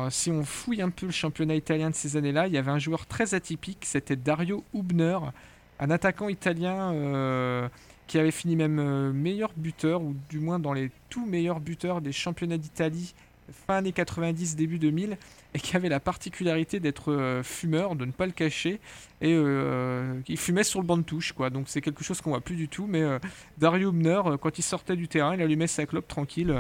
[0.10, 2.80] si on fouille un peu le championnat italien de ces années-là, il y avait un
[2.80, 5.18] joueur très atypique, c'était Dario Hubner,
[5.80, 7.70] un attaquant italien
[8.08, 12.02] qui avait fini même euh, meilleur buteur, ou du moins dans les tout meilleurs buteurs
[12.02, 13.14] des championnats d'Italie
[13.68, 15.18] fin années 90, début 2000,
[15.54, 18.80] et qui avait la particularité d'être euh, fumeur, de ne pas le cacher,
[19.22, 21.52] et euh, il fumait sur le banc de touche, quoi.
[21.52, 23.04] Donc c'est quelque chose qu'on voit plus du tout, mais
[23.60, 26.56] Dario Hubner, quand il sortait du terrain, il allumait sa clope tranquille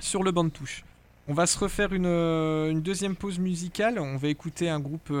[0.00, 0.84] sur le banc de touche.
[1.28, 5.12] On va se refaire une, une, deuxième pause musicale, on va écouter un groupe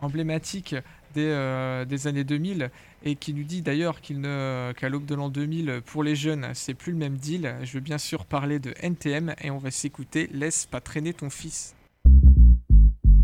[0.00, 0.76] emblématique
[1.12, 2.70] des, euh, des années 2000
[3.04, 6.48] et qui nous dit d'ailleurs qu'il ne qu'à l'aube de l'an 2000 pour les jeunes
[6.54, 7.54] c'est plus le même deal.
[7.62, 11.30] Je veux bien sûr parler de NTM et on va s'écouter Laisse pas traîner ton
[11.30, 11.74] fils.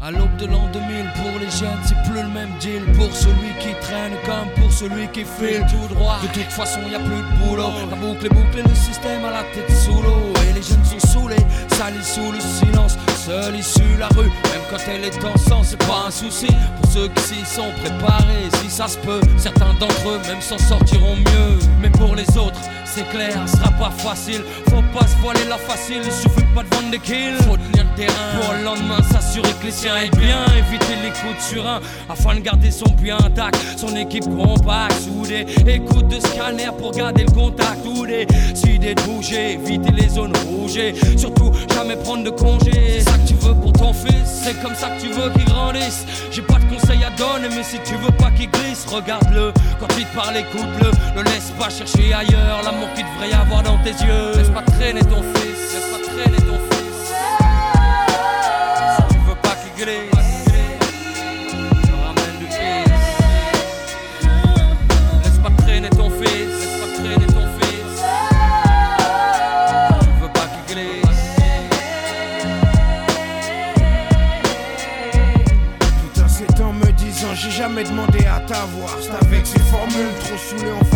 [0.01, 2.85] À l'aube de l'an 2000, pour les jeunes, c'est plus le même deal.
[2.95, 6.21] Pour celui qui traîne comme pour celui qui file tout droit.
[6.23, 7.73] De toute façon, y a plus de boulot.
[7.91, 10.33] La boucle est bouclée, le système à la tête sous l'eau.
[10.49, 12.97] Et les jeunes sont saoulés, salis sous le silence.
[13.27, 16.47] Seul issu la rue, même quand elle est en sang, c'est pas un souci.
[16.81, 20.57] Pour ceux qui s'y sont préparés, si ça se peut, certains d'entre eux même s'en
[20.57, 21.59] sortiront mieux.
[21.81, 22.61] Mais pour les autres,
[22.95, 24.43] c'est clair, ce sera pas facile.
[24.71, 27.37] Faut pas se voiler la facile, il suffit pas de vendre des kills.
[27.49, 30.45] Faut tenir le terrain pour le lendemain s'assurer que les siens aillent bien.
[30.57, 33.57] Éviter les coups de surin afin de garder son puits intact.
[33.77, 35.47] Son équipe compacte, soudée.
[35.67, 37.79] Écoute de scanner pour garder le contact.
[37.87, 40.81] Ou décider de bouger, éviter les zones rouges.
[41.17, 42.73] Surtout jamais prendre de congé.
[42.99, 45.45] C'est ça que tu veux pour ton fils, c'est comme ça que tu veux qu'il
[45.45, 46.05] grandisse.
[46.31, 49.53] J'ai pas de conseils à donner, mais si tu veux pas qu'il glisse, regarde-le.
[49.81, 50.91] Quand il te parle, écoute-le.
[51.17, 54.33] Ne laisse pas chercher ailleurs l'amour qu'il devrait y avoir dans tes yeux.
[54.37, 57.13] Laisse pas traîner ton fils, laisse pas traîner ton fils.
[58.97, 60.15] Si tu veux pas qu'il glisse,
[62.05, 62.93] ramène du fils.
[65.25, 67.93] Laisse pas traîner ton fils, laisse pas traîner ton fils.
[69.67, 71.37] Si tu veux pas qu'il glisse.
[76.15, 80.15] Tout un sept ans me disant j'ai jamais demandé à t'avoir C'est avec ces formules
[80.21, 80.88] trop saoulées croire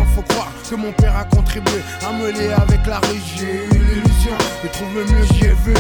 [0.73, 3.21] que mon père a contribué à me lier avec la rue.
[3.37, 4.33] J'ai eu l'illusion
[4.65, 5.75] de trouver mieux j'y ai vu.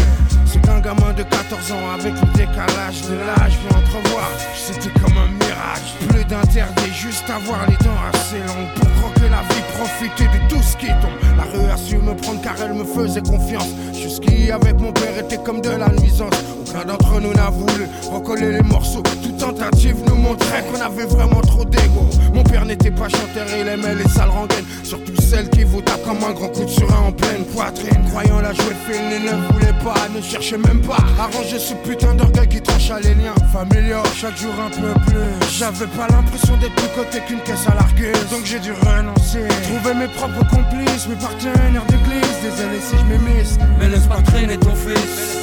[0.44, 3.56] C'est qu'un gamin de 14 ans avec le décalage de l'âge.
[3.56, 5.96] Peut entrevoir C'était comme un mirage.
[6.10, 8.68] Plus d'interdit juste avoir les dents assez longues.
[8.76, 11.16] Pour croquer la vie profiter de tout ce qui tombe.
[11.38, 13.70] La rue a su me prendre car elle me faisait confiance.
[13.94, 16.34] Jusqu'ici avec mon père était comme de la nuisance
[16.74, 19.02] Aucun d'entre nous n'a voulu recoller les morceaux.
[19.22, 22.08] Toute tentative nous montrait qu'on avait vraiment trop d'ego.
[22.32, 24.64] Mon père n'était pas chanteur, il aimait les sales rengaines.
[24.82, 28.04] Surtout celles qui vous tapent comme un grand coup de surin en pleine poitrine.
[28.08, 31.74] Croyant la jouer fine, il ne voulait pas, ne cherchait même pas à ranger ce
[31.74, 33.34] putain d'orgueil qui trancha les liens.
[33.52, 35.50] Familiaux Chaque jour un peu plus.
[35.58, 39.44] J'avais pas l'impression d'être plus côté qu'une caisse à largueuse Donc j'ai dû renoncer.
[39.64, 42.36] Trouver mes propres complices, mes partenaires d'église.
[42.42, 45.36] Désolé si je m'émisse Mais laisse pas traîner ton fils,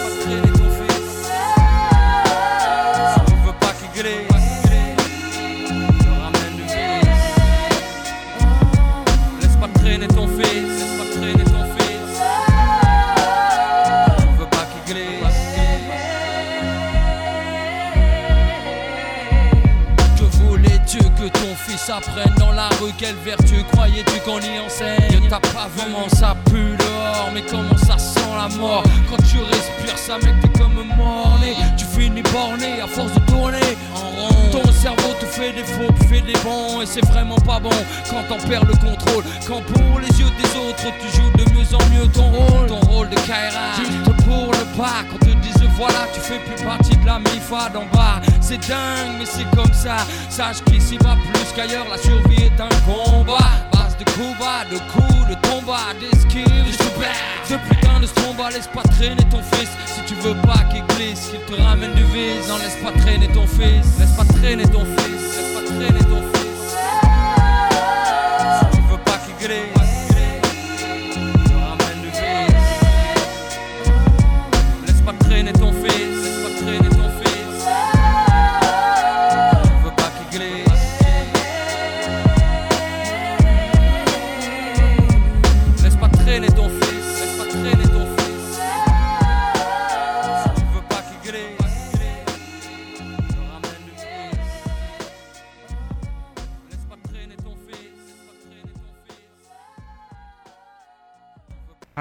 [36.82, 37.70] Et c'est vraiment pas bon.
[38.10, 41.68] Quand t'en perds le contrôle Quand pour les yeux des autres tu joues de mieux
[41.74, 42.68] en mieux ton rôle.
[42.68, 43.76] Ton rôle de Kaira.
[43.76, 47.70] Juste pour le pas Quand te disent voilà tu fais plus partie de la MIFA
[47.74, 48.22] d'en bas.
[48.40, 49.98] C'est dingue mais c'est comme ça.
[50.30, 51.88] Sache qu'ici va plus qu'ailleurs.
[51.90, 53.38] La survie est un combat.
[53.74, 58.50] Base de coups bas, de coups, de tombats D'esquives, de super Ce putain de stromba
[58.50, 59.70] Laisse pas traîner ton fils
[60.10, 62.48] tu veux pas qu'il glisse Qu'il te ramène du vice.
[62.48, 64.00] Non laisse pas traîner ton fils.
[64.00, 65.22] Laisse pas traîner ton fils.
[65.36, 66.39] Laisse pas traîner ton fils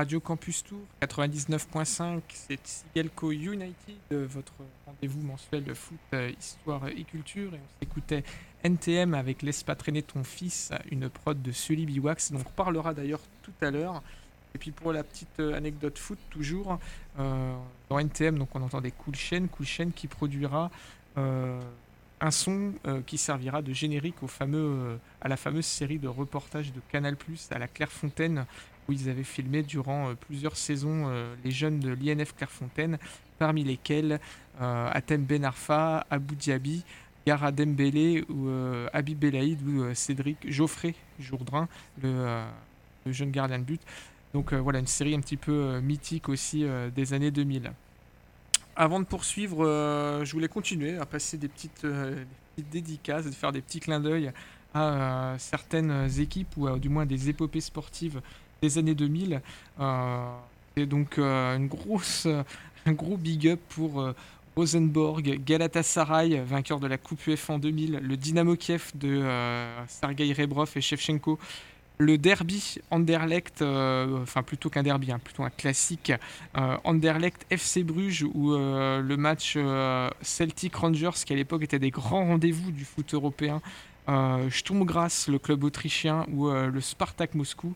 [0.09, 3.75] Radio Campus Tour 99.5, c'est Sigelco United,
[4.11, 4.55] votre
[4.87, 7.53] rendez-vous mensuel de foot, euh, histoire et culture.
[7.53, 8.25] Et on s'écoutait
[8.65, 12.95] NTM avec Laisse pas traîner ton fils, une prod de Sully Biwax, dont on reparlera
[12.95, 14.03] d'ailleurs tout à l'heure.
[14.55, 16.79] Et puis pour la petite euh, anecdote foot, toujours,
[17.19, 17.55] euh,
[17.91, 20.71] dans NTM, donc on entendait Cool Chain, Cool Chain qui produira
[21.17, 22.73] un son
[23.07, 27.17] qui servira de générique au fameux, à la fameuse série de reportages de Canal+,
[27.51, 28.47] à la Clairefontaine,
[28.89, 32.99] où ils avaient filmé durant euh, plusieurs saisons euh, les jeunes de l'INF Clairefontaine,
[33.39, 34.21] parmi lesquels
[34.61, 36.85] euh, Atem Ben Arfa, Abou Diaby,
[37.27, 38.49] Gara Dembélé ou
[38.95, 41.69] Habib Belaïd ou Cédric Geoffrey Jourdain,
[42.03, 42.43] le,
[43.05, 43.83] jeune gardien de but.
[44.33, 47.71] Donc voilà, une série un petit peu mythique aussi des années 2000.
[48.77, 49.65] Avant de poursuivre,
[50.25, 52.25] je voulais continuer à passer des petites, euh,
[52.55, 54.33] petites dédicaces, de faire des petits clins d'œil
[54.73, 58.23] à certaines équipes ou du moins des épopées sportives
[58.63, 59.41] des années 2000.
[60.77, 62.27] et donc une grosse,
[62.87, 64.05] un gros big up pour
[64.57, 69.23] Rosenborg, Galatasaray, vainqueur de la Coupe UEFA en 2000, le Dynamo Kiev de
[69.87, 71.39] Sergei Rebrov et Shevchenko,
[71.99, 76.13] le derby Anderlecht, euh, enfin plutôt qu'un derby, hein, plutôt un classique
[76.57, 79.59] euh, Anderlecht FC Bruges ou euh, le match
[80.23, 83.61] Celtic Rangers qui à l'époque était des grands rendez-vous du foot européen,
[84.51, 87.75] Sturm Graz, le club autrichien ou le Spartak Moscou.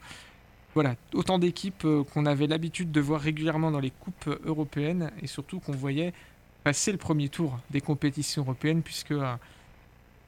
[0.74, 5.61] Voilà, autant d'équipes qu'on avait l'habitude de voir régulièrement dans les coupes européennes et surtout
[5.61, 6.14] qu'on voyait
[6.64, 9.14] passer le premier tour des compétitions européennes puisque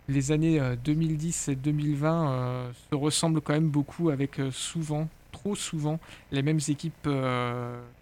[0.09, 5.09] les années 2010 euh, et 2020 euh, se ressemblent quand même beaucoup avec euh, souvent,
[5.33, 5.99] trop souvent,
[6.31, 7.09] les mêmes équipes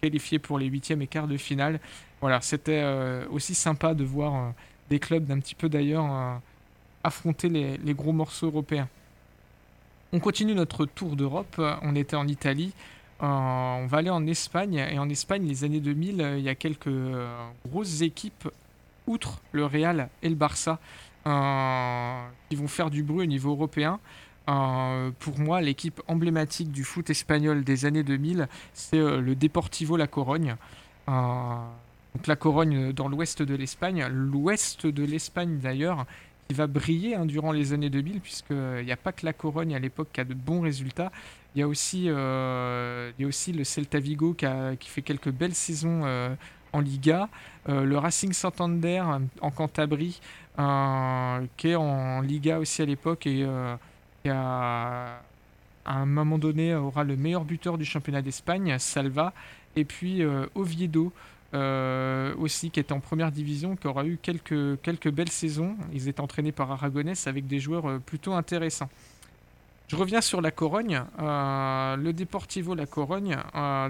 [0.00, 1.80] qualifiées pour les huitièmes et quarts de finale.
[2.20, 2.84] Voilà, c'était
[3.30, 4.52] aussi sympa de voir
[4.90, 6.40] des clubs d'un petit peu d'ailleurs
[7.02, 8.88] affronter les, gros morceaux européens.
[10.14, 11.58] On continue notre tour d'Europe.
[11.82, 12.72] On était en Italie.
[13.20, 14.74] on va aller en Espagne.
[14.74, 16.92] Et en Espagne, les années 2000, il y a quelques
[17.66, 18.48] grosses équipes,
[19.06, 20.78] outre le Real et le Barça,
[21.26, 24.00] euh, qui vont faire du bruit au niveau européen.
[24.50, 29.96] Euh, pour moi, l'équipe emblématique du foot espagnol des années 2000, c'est euh, le Deportivo
[29.96, 30.56] La Corogne.
[31.06, 36.06] la Corogne dans l'ouest de l'Espagne, l'ouest de l'Espagne d'ailleurs,
[36.48, 39.74] qui va briller hein, durant les années 2000, puisqu'il n'y a pas que la Corogne
[39.74, 41.12] à l'époque qui a de bons résultats.
[41.54, 46.02] Il y a aussi, aussi le Celta Vigo qui, fait quelques belles saisons
[46.72, 47.28] en Liga,
[47.68, 49.02] le Racing Santander
[49.42, 50.18] en Cantabrie,
[51.56, 53.76] qui est en Liga aussi à l'époque et euh,
[54.22, 55.20] qui à
[55.84, 59.32] un moment donné aura le meilleur buteur du championnat d'Espagne, Salva,
[59.74, 61.12] et puis euh, Oviedo.
[61.54, 65.76] Euh, aussi qui est en première division, qui aura eu quelques, quelques belles saisons.
[65.92, 68.88] Ils étaient entraînés par Aragonès avec des joueurs plutôt intéressants.
[69.88, 71.02] Je reviens sur la Corogne.
[71.18, 73.36] le Deportivo La Corogne,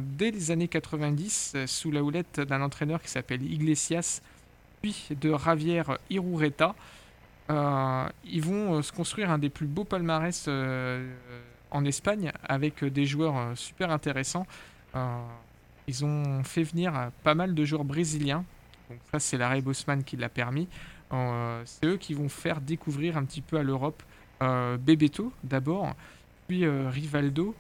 [0.01, 4.21] dès les années 90, sous la houlette d'un entraîneur qui s'appelle Iglesias,
[5.11, 6.75] de Javier Irureta.
[7.51, 11.13] Euh, ils vont euh, se construire un des plus beaux palmarès euh,
[11.71, 14.47] en Espagne avec des joueurs super intéressants.
[15.93, 18.45] Ils ont fait venir pas mal de joueurs brésiliens.
[18.91, 20.69] Donc ça, c'est l'arrêt Bosman qui l'a permis.
[21.65, 24.03] c'est eux qui vont faire découvrir un petit peu à l'Europe
[24.41, 25.95] Bebeto d'abord,
[26.49, 27.55] puis Rivaldo,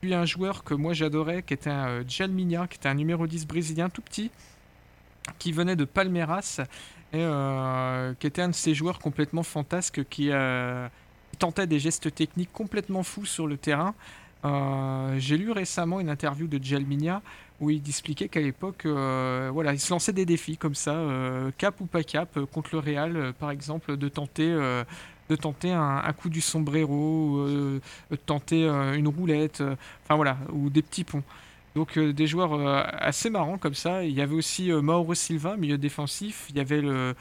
[0.00, 3.46] puis un joueur que moi j'adorais qui était un Jalminha, qui était un numéro 10
[3.46, 4.30] brésilien tout petit,
[5.38, 6.60] qui venait de Palmeiras
[7.12, 10.88] et euh, qui était un de ces joueurs complètement fantasques qui euh,
[11.38, 13.94] tentait des gestes techniques complètement fous sur le terrain.
[14.44, 17.22] Euh, j'ai lu récemment une interview de Jalminia
[17.60, 21.00] où il expliquait qu'à l'époque, voilà, il se lançait des défis comme ça,
[21.58, 26.28] cap ou pas cap, contre le Real, par exemple, de tenter, de tenter un, coup
[26.28, 29.62] du sombrero, de tenter une roulette,
[30.02, 31.22] enfin voilà, ou des petits ponts.
[31.74, 34.04] Donc euh, des joueurs euh, assez marrants comme ça.
[34.04, 36.46] Il y avait aussi euh, Mauro Silva, milieu défensif.
[36.50, 37.14] Il y avait le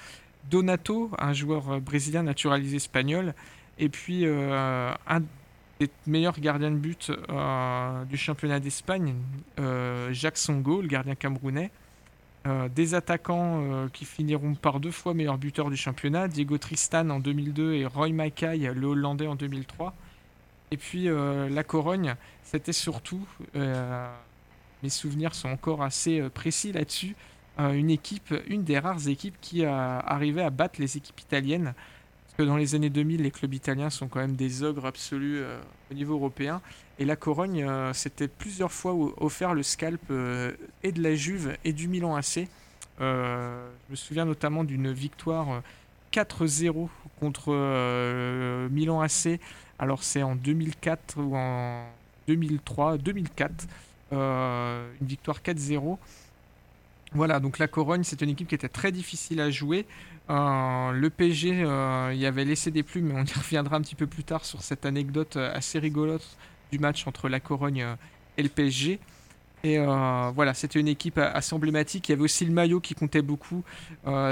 [0.49, 3.33] Donato, un joueur brésilien naturalisé espagnol.
[3.79, 5.21] Et puis un
[5.85, 7.11] des meilleurs gardiens de but
[8.09, 9.15] du championnat d'Espagne,
[10.11, 11.71] Jacques Songo, le gardien camerounais.
[12.75, 17.73] des attaquants qui finiront par deux fois meilleur buteur du championnat, Diego Tristan en 2002
[17.73, 19.93] et Roy Mackay, le Hollandais en 2003.
[20.71, 23.25] Et puis la Corogne, c'était surtout
[24.83, 27.15] mes souvenirs sont encore assez euh, précis là-dessus.
[27.59, 31.73] Euh, une équipe, une des rares équipes qui a arrivé à battre les équipes italiennes.
[32.31, 35.39] Parce que dans les années 2000, les clubs italiens sont quand même des ogres absolus
[35.39, 35.59] euh,
[35.91, 36.61] au niveau européen.
[36.99, 40.11] Et la Corogne s'était plusieurs fois offert le scalp
[40.83, 42.47] et de la Juve et du Milan AC.
[42.99, 45.63] je me souviens notamment d'une victoire
[46.13, 46.89] 4-0
[47.19, 49.39] contre Milan AC.
[49.79, 51.87] Alors c'est en 2004 ou en
[52.27, 53.67] 2003, 2004.
[54.13, 55.97] Euh, une victoire 4-0.
[57.13, 59.85] Voilà, donc la Corogne, c'est une équipe qui était très difficile à jouer.
[60.29, 63.95] Euh, le PSG euh, y avait laissé des plumes, mais on y reviendra un petit
[63.95, 66.37] peu plus tard sur cette anecdote assez rigolote
[66.71, 67.85] du match entre la Corogne
[68.37, 68.99] et le PSG.
[69.63, 72.09] Et voilà, c'était une équipe assez emblématique.
[72.09, 73.63] Il y avait aussi le maillot qui comptait beaucoup.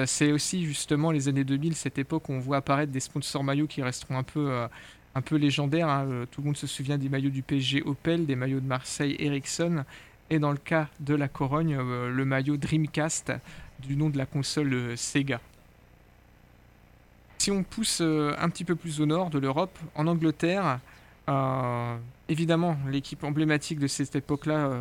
[0.07, 3.67] c'est aussi justement les années 2000, cette époque où on voit apparaître des sponsors maillots
[3.67, 4.67] qui resteront un peu
[5.15, 5.87] un peu légendaire.
[5.87, 6.07] Hein.
[6.09, 9.15] Euh, tout le monde se souvient des maillots du PSG Opel, des maillots de Marseille
[9.19, 9.83] Ericsson,
[10.29, 13.33] et dans le cas de la Corogne, euh, le maillot Dreamcast
[13.79, 15.39] du nom de la console euh, Sega.
[17.39, 20.79] Si on pousse un petit peu plus au nord de l'Europe, en Angleterre,
[22.27, 24.71] évidemment, l'équipe emblématique de cette époque-là,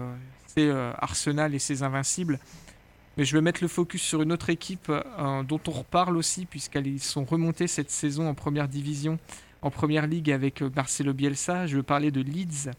[0.46, 2.38] c'est Arsenal et ses Invincibles.
[3.18, 6.46] Mais je vais mettre le focus sur une autre équipe euh, dont on reparle aussi,
[6.46, 9.18] puisqu'ils sont remontés cette saison en première division,
[9.60, 11.66] en première ligue avec euh, Marcelo Bielsa.
[11.66, 12.70] Je veux parler de Leeds.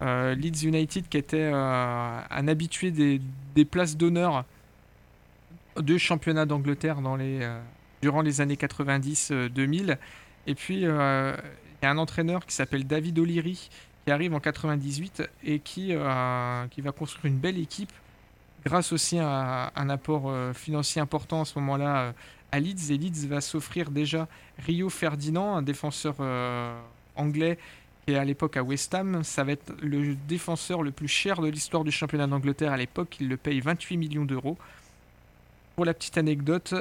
[0.00, 3.20] Euh, Leeds United qui était un habitué des,
[3.54, 4.46] des places d'honneur
[5.76, 7.46] de championnat d'Angleterre dans les,
[8.02, 9.96] durant les années 90-2000.
[10.46, 11.36] Et puis, il y a
[11.82, 13.70] un entraîneur qui s'appelle David O'Leary
[14.04, 15.94] qui arrive en 98 et qui,
[16.70, 17.92] qui va construire une belle équipe
[18.64, 22.12] grâce aussi à un apport euh, financier important à ce moment-là euh,
[22.52, 22.92] à Leeds.
[22.92, 24.28] Et Leeds va s'offrir déjà
[24.58, 26.78] Rio Ferdinand, un défenseur euh,
[27.16, 27.58] anglais
[28.06, 29.22] qui est à l'époque à West Ham.
[29.24, 33.16] Ça va être le défenseur le plus cher de l'histoire du championnat d'Angleterre à l'époque.
[33.20, 34.56] Il le paye 28 millions d'euros.
[35.74, 36.74] Pour la petite anecdote,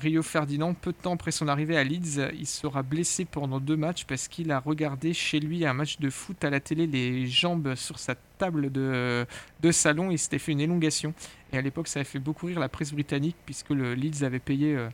[0.00, 3.76] Rio Ferdinand, peu de temps après son arrivée à Leeds, il sera blessé pendant deux
[3.76, 7.28] matchs parce qu'il a regardé chez lui un match de foot à la télé, les
[7.28, 9.26] jambes sur sa table de,
[9.70, 11.14] salon, il s'était fait une élongation.
[11.52, 14.40] Et à l'époque, ça a fait beaucoup rire la presse britannique puisque le Leeds avait
[14.40, 14.88] payé euh,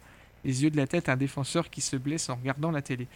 [0.45, 3.09] les yeux de la tête à un défenseur qui se blesse en regardant la télé.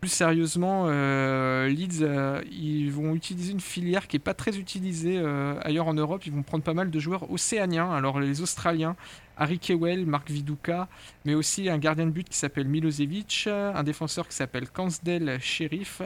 [0.00, 5.18] Plus sérieusement, euh, Leeds, euh, ils vont utiliser une filière qui n'est pas très utilisée
[5.18, 6.24] euh, ailleurs en Europe.
[6.24, 7.90] Ils vont prendre pas mal de joueurs océaniens.
[7.90, 8.94] Alors les Australiens,
[9.36, 10.86] Harry Kewell, Mark Viduka,
[11.24, 16.00] mais aussi un gardien de but qui s'appelle Milosevic, un défenseur qui s'appelle Kansdale Sheriff,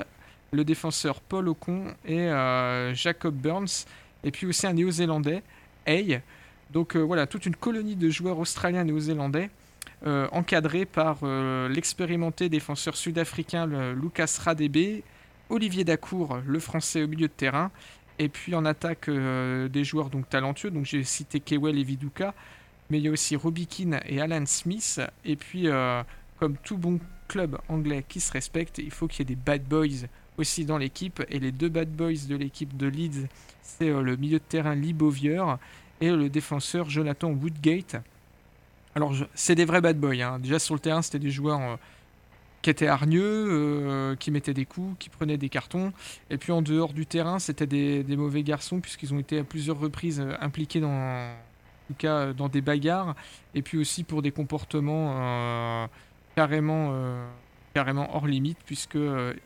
[0.53, 2.29] le défenseur Paul Ocon et
[2.95, 3.85] Jacob Burns,
[4.25, 5.43] et puis aussi un néo-zélandais,
[5.87, 6.23] Hay.
[6.71, 9.51] Donc voilà, toute une colonie de joueurs australiens néo-zélandais
[10.05, 15.03] euh, encadré par euh, l'expérimenté défenseur sud-africain Lucas Radebe,
[15.49, 17.71] Olivier Dacour, le français au milieu de terrain,
[18.19, 22.35] et puis en attaque euh, des joueurs donc talentueux, donc j'ai cité Kewell et Viduka,
[22.91, 25.69] mais il y a aussi Robbie Keane et Alan Smith, et puis
[26.41, 26.99] comme tout bon
[27.29, 30.79] club anglais qui se respecte, il faut qu'il y ait des bad boys aussi dans
[30.79, 33.29] l'équipe, et les deux bad boys de l'équipe de Leeds,
[33.63, 35.45] c'est le milieu de terrain Lee Bovier
[36.01, 38.03] et le défenseur Jonathan Woodgate.
[38.95, 40.21] Alors, c'est des vrais bad boys.
[40.21, 40.39] Hein.
[40.39, 41.77] Déjà sur le terrain, c'était des joueurs euh,
[42.61, 45.93] qui étaient hargneux, euh, qui mettaient des coups, qui prenaient des cartons.
[46.31, 49.79] Et puis en dehors du terrain, c'était des, mauvais garçons, puisqu'ils ont été à plusieurs
[49.79, 53.15] reprises euh, impliqués dans, des bagarres.
[53.55, 55.89] Et puis aussi pour des comportements
[56.37, 56.95] carrément,
[57.75, 58.97] carrément hors limite, puisque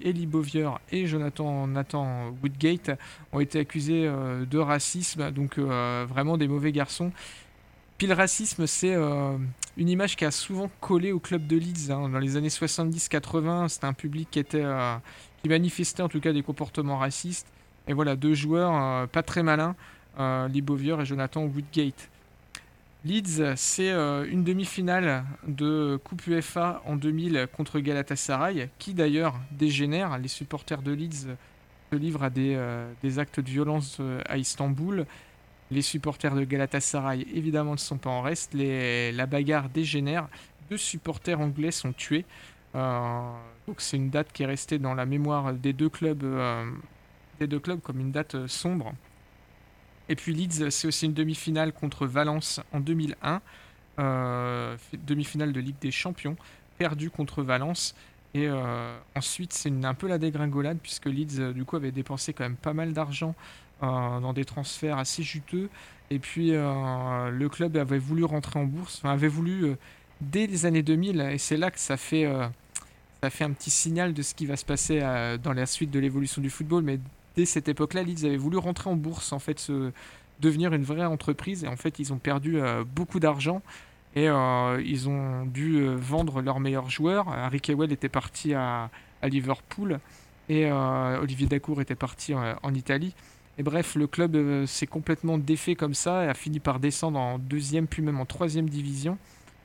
[0.00, 2.92] Ellie Bovier et Jonathan Nathan Woodgate
[3.32, 7.10] ont été accusés de racisme, donc vraiment des mauvais garçons.
[7.98, 9.38] Puis le racisme, c'est euh,
[9.78, 11.90] une image qui a souvent collé au club de Leeds.
[11.90, 12.10] Hein.
[12.10, 14.96] Dans les années 70-80, c'était un public qui, était, euh,
[15.48, 17.46] manifestait en tout cas des comportements racistes.
[17.88, 19.76] Et voilà, deux joueurs euh, pas très malins,
[20.18, 22.10] Lee Bovier et Jonathan Woodgate.
[23.04, 30.18] Leeds, c'est une demi-finale de Coupe UEFA en 2000 contre Galatasaray, qui d'ailleurs dégénère.
[30.18, 31.28] Les supporters de Leeds
[31.92, 35.06] se livrent à des actes de violence à Istanbul.
[35.70, 38.54] Les supporters de Galatasaray, évidemment, ne sont pas en reste.
[38.54, 40.28] la bagarre dégénère.
[40.70, 42.24] Deux supporters anglais sont tués.
[42.76, 43.32] Euh,
[43.66, 46.70] donc c'est une date qui est restée dans la mémoire des deux clubs, euh,
[47.40, 47.48] des
[47.82, 48.92] comme une date euh, sombre.
[50.08, 53.40] Et puis Leeds, c'est aussi une demi-finale contre Valence en 2001,
[55.04, 56.36] demi-finale de Ligue des Champions,
[56.78, 57.96] perdue contre Valence.
[58.32, 58.48] Et
[59.16, 62.72] ensuite, c'est un peu la dégringolade puisque Leeds, du coup, avait dépensé quand même pas
[62.72, 63.34] mal d'argent
[63.80, 65.68] dans des transferts assez juteux.
[66.10, 69.76] Et puis euh, le club avait voulu rentrer en bourse, avait voulu euh,
[70.20, 72.26] dès les années 2000, et c'est là que ça fait,
[73.22, 75.00] ça fait un petit signal de ce qui va se passer
[75.42, 76.82] dans la suite de l'évolution du football.
[76.84, 77.00] Mais
[77.36, 79.92] dès cette époque-là, Leeds avait voulu rentrer en bourse, en fait, se,
[80.40, 81.64] devenir une vraie entreprise.
[81.64, 82.60] Et en fait, ils ont perdu
[82.94, 83.60] beaucoup d'argent.
[84.14, 87.28] Et ils ont dû vendre leurs meilleurs joueurs.
[87.28, 88.88] Harry Kewell était parti à,
[89.20, 90.00] à Liverpool
[90.48, 93.14] et Olivier Dacour était parti en Italie.
[93.58, 97.18] Et bref, le club euh, s'est complètement défait comme ça et a fini par descendre
[97.18, 99.16] en deuxième, puis même en troisième division.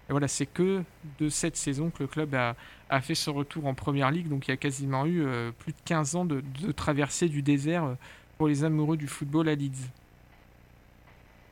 [0.09, 0.83] Et voilà, c'est que
[1.19, 2.55] de cette saison que le club a,
[3.01, 4.29] fait son retour en première ligue.
[4.29, 7.83] Donc il y a quasiment eu euh, plus de 15 ans de, traversée du désert
[7.83, 7.93] euh,
[8.37, 9.89] pour les amoureux du football à Leeds.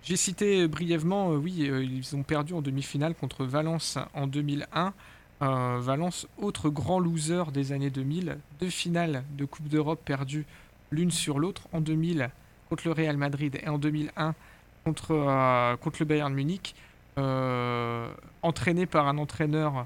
[0.01, 4.93] J'ai cité brièvement, oui, ils ont perdu en demi-finale contre Valence en 2001.
[5.41, 8.37] Valence, autre grand loser des années 2000.
[8.61, 10.45] Deux finales de Coupe d'Europe perdues
[10.91, 12.29] l'une sur l'autre en 2000
[12.69, 14.35] contre le Real Madrid et en 2001
[14.83, 16.75] contre, euh, contre le Bayern Munich,
[17.17, 18.07] euh,
[18.41, 19.85] entraîné par un entraîneur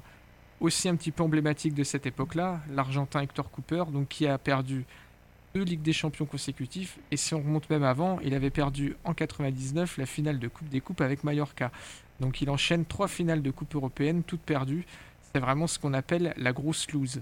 [0.60, 4.84] aussi un petit peu emblématique de cette époque-là, l'Argentin Hector Cooper, donc qui a perdu
[5.54, 6.98] deux Ligues des Champions consécutifs.
[7.10, 10.68] Et si on remonte même avant, il avait perdu en 99 la finale de Coupe
[10.68, 11.70] des Coupes avec Mallorca.
[12.20, 14.86] Donc il enchaîne trois finales de Coupe européenne, toutes perdues.
[15.32, 17.20] C'est vraiment ce qu'on appelle la grosse lose.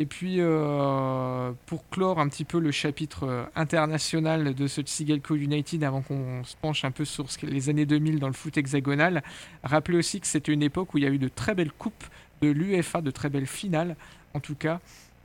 [0.00, 5.34] Et puis, euh, pour clore un petit peu le chapitre euh, international de ce Tsigelco
[5.34, 9.24] United, avant qu'on se penche un peu sur les années 2000 dans le foot hexagonal,
[9.64, 12.04] rappelez aussi que c'était une époque où il y a eu de très belles coupes
[12.42, 13.96] de l'UEFA, de très belles finales,
[14.34, 14.78] en tout cas,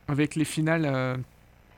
[0.08, 1.16] avec les finales euh,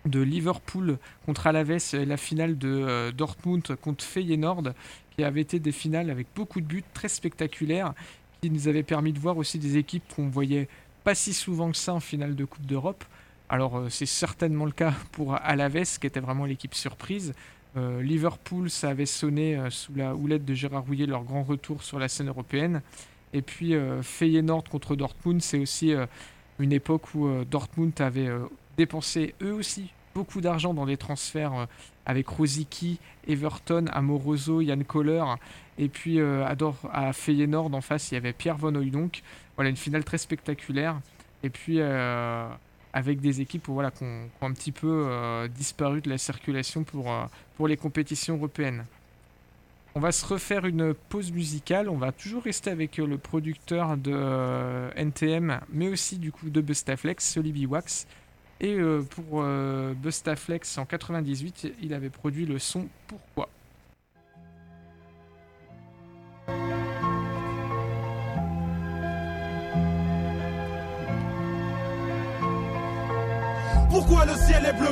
[0.07, 4.73] de Liverpool contre Alaves et la finale de Dortmund contre Feyenoord,
[5.15, 7.93] qui avaient été des finales avec beaucoup de buts, très spectaculaires,
[8.41, 10.69] qui nous avaient permis de voir aussi des équipes qu'on voyait
[11.07, 13.05] pas si souvent que ça en finale de Coupe d'Europe.
[13.49, 17.33] Alors euh, c'est certainement le cas pour Alaves, qui était vraiment l'équipe surprise.
[17.77, 21.85] Euh, Liverpool, ça avait sonné euh, sous la houlette de Gérard Rouillet leur grand retour
[21.85, 22.83] sur la scène européenne.
[23.33, 25.95] Et puis euh, Feyenoord contre Dortmund, c'est aussi
[26.59, 28.31] une époque où Dortmund avait
[28.77, 31.69] dépensé eux aussi beaucoup d'argent dans des transferts
[32.05, 32.99] avec Rosicky,
[33.29, 35.23] Everton, Amoroso, Yann Kohler.
[35.79, 39.23] Et puis à, Dor- Feyenoord en face, il y avait Pierre Van Hooijdonk.
[39.57, 41.01] Voilà, une finale très spectaculaire.
[41.43, 42.49] Et puis euh,
[42.93, 47.25] avec des équipes qui ont, un petit peu euh, disparu de la circulation pour, euh,
[47.57, 48.85] pour les compétitions européennes.
[49.95, 51.89] On va se refaire une pause musicale.
[51.89, 57.25] On va toujours rester avec le producteur de NTM, mais aussi du coup de Bustaflex,
[57.25, 58.07] Solibi Wax.
[58.61, 58.77] Et
[59.09, 59.43] pour
[59.95, 63.49] Bustaflex en 98, il avait produit le son Pourquoi.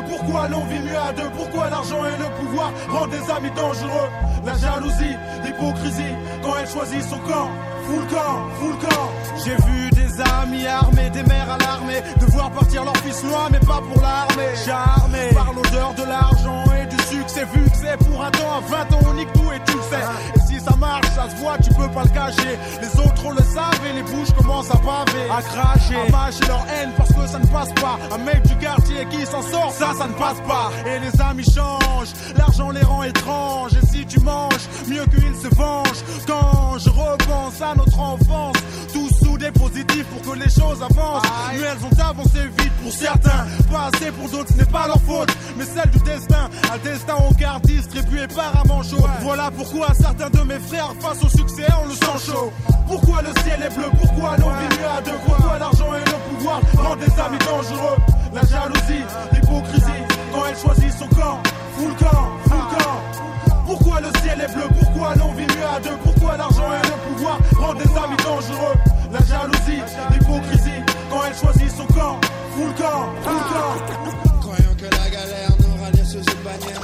[0.08, 1.30] Pourquoi le l'on vit mieux à deux?
[1.36, 4.08] Pourquoi l'argent et le pouvoir rendent des amis dangereux?
[4.44, 7.48] La jalousie, l'hypocrisie, quand elle choisit son camp.
[7.86, 9.10] Full camp, full camp.
[9.44, 13.58] J'ai vu des amis armés, des mères à l'armée Devoir partir leur fils loin mais
[13.60, 14.54] pas pour l'armée.
[14.64, 16.83] Charmé par l'odeur de l'argent et
[17.28, 19.76] succès Vu que c'est pour un temps, à 20 ans on nique tout et tu
[19.76, 20.04] le sais.
[20.36, 22.58] Et si ça marche, ça se voit, tu peux pas le cacher.
[22.80, 26.46] Les autres on le savent et les bouches commencent à baver À cracher, à mâcher
[26.46, 27.98] leur haine parce que ça ne passe pas.
[28.12, 30.70] Un mec du quartier qui s'en sort, ça ça ne passe pas.
[30.86, 33.72] Et les amis changent, l'argent les rend étranges.
[33.82, 38.56] Et si tu manges, mieux qu'ils se vengent Quand je repense à notre enfance
[38.92, 39.13] Tous
[39.44, 41.22] soudés positifs pour que les choses avancent.
[41.52, 43.46] Mais elles ont avancé vite pour certains.
[43.70, 45.30] Pas assez pour d'autres, ce n'est pas leur faute.
[45.56, 49.04] Mais celle du destin Un destin au quart distribué par un manchot.
[49.22, 52.52] Voilà pourquoi certains de mes frères face au succès on le sent chaud.
[52.86, 53.86] Pourquoi le ciel est bleu?
[54.00, 57.96] Pourquoi l'on vit mieux à deux Pourquoi l'argent et le pouvoir rendent des amis dangereux?
[58.32, 61.42] La jalousie, l'hypocrisie Quand elle choisit son camp.
[61.76, 63.64] Full camp, full camp.
[63.66, 64.68] Pourquoi le ciel est bleu?
[64.78, 68.74] Pourquoi l'on vit mieux à deux Pourquoi l'argent et le pouvoir rendent des amis dangereux?
[69.14, 72.20] La jalousie, l'hypocrisie Quand elle choisit son camp
[72.56, 76.80] Full camp, full camp Croyant que la galère nous rallie sous une bannière.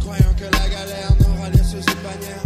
[0.00, 2.42] Croyant que la galère nous rallie sous une bannière.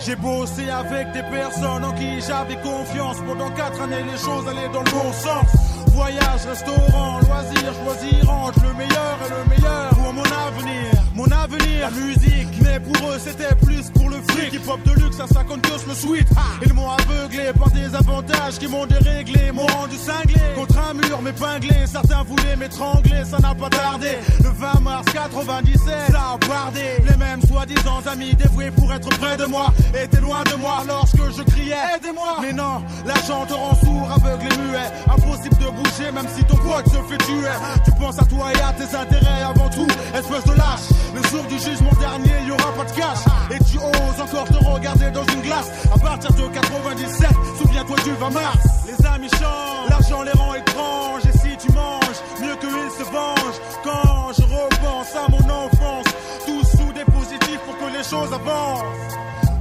[0.00, 4.72] J'ai bossé avec des personnes en qui j'avais confiance Pendant quatre années les choses allaient
[4.72, 5.46] dans le bon sens
[5.94, 10.95] Voyage, restaurant, loisirs, choisir entre le meilleur et le meilleur pour mon avenir.
[11.16, 14.52] Mon avenir, la musique, mais pour eux c'était plus pour le fric.
[14.52, 16.28] Hip hop de luxe à 50 gosses le sweat.
[16.64, 20.38] Ils m'ont aveuglé par des avantages qui m'ont déréglé, m'ont rendu cinglé.
[20.54, 24.18] Contre un mur m'épinglé, certains voulaient m'étrangler, ça n'a pas tardé.
[24.44, 26.84] Le 20 mars 97, ça a bardé.
[27.08, 31.16] Les mêmes soi-disant amis dévoués pour être près de moi étaient loin de moi lorsque
[31.34, 32.36] je criais aidez-moi.
[32.42, 34.90] Mais non, l'argent te rend sourd, aveugle et muet.
[35.08, 37.56] Impossible de bouger même si ton pote se fait tuer.
[37.86, 41.05] Tu penses à toi et à tes intérêts avant tout, espèce de lâche.
[41.16, 43.24] Le jour du jugement dernier, il y aura pas de cash.
[43.50, 45.70] Et tu oses encore te regarder dans une glace.
[45.90, 48.58] À partir de 97, souviens-toi du 20 mars.
[48.86, 51.22] Les amis changent, l'argent les rend étranges.
[51.24, 53.60] Et si tu manges, mieux qu'ils se vengent.
[53.82, 56.04] Quand je repense à mon enfance,
[56.44, 58.84] tous sous des positifs pour que les choses avancent.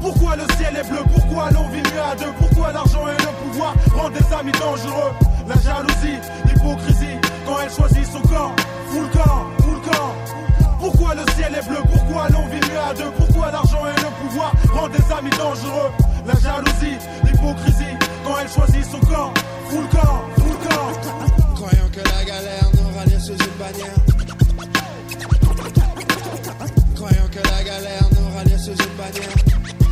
[0.02, 1.04] Pourquoi le ciel est bleu?
[1.14, 5.12] Pourquoi l'on vit mieux à deux Pourquoi l'argent et le pouvoir rendent des amis dangereux?
[5.48, 8.52] La jalousie, l'hypocrisie, quand elle choisit son camp
[8.92, 10.45] Full camp, full camp
[10.86, 11.82] Pourquoi le ciel est bleu?
[11.92, 13.10] Pourquoi l'on vit mieux à deux?
[13.18, 15.90] Pourquoi l'argent et le pouvoir rendent des amis dangereux?
[16.28, 19.34] La jalousie, l'hypocrisie, quand elle choisit son camp.
[19.70, 21.56] Full camp, full camp.
[21.56, 23.96] Croyant que la galère nous rallie sous une bannière.
[26.96, 29.85] Croyant que la galère nous rallie sous une bannière.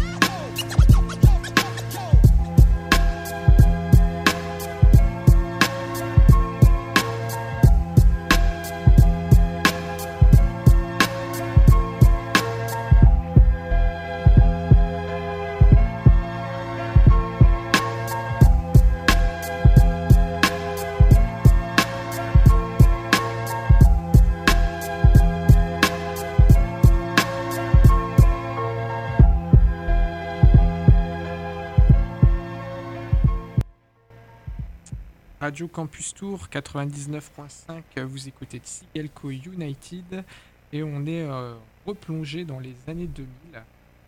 [35.44, 38.02] Radio Campus Tour 99.5.
[38.04, 40.24] Vous écoutez Tsigelco United
[40.72, 43.28] et on est euh, replongé dans les années 2000.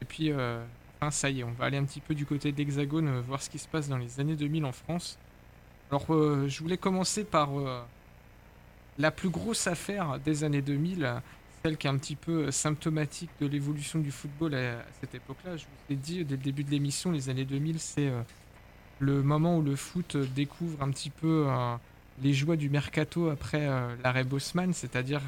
[0.01, 0.63] Et puis, euh,
[0.95, 3.19] enfin, ça y est, on va aller un petit peu du côté de l'Hexagone, euh,
[3.19, 5.19] voir ce qui se passe dans les années 2000 en France.
[5.91, 7.49] Alors, je voulais commencer par
[8.97, 11.21] la plus grosse affaire des années 2000,
[11.63, 15.57] celle qui est un petit peu symptomatique de l'évolution du football à, cette époque-là.
[15.57, 18.09] Je vous ai dit dès le début de l'émission, les années 2000, c'est
[18.99, 21.75] le moment où le foot découvre un petit peu euh,
[22.21, 25.21] les joies du mercato après euh, l'arrêt Bosman, c'est-à-dire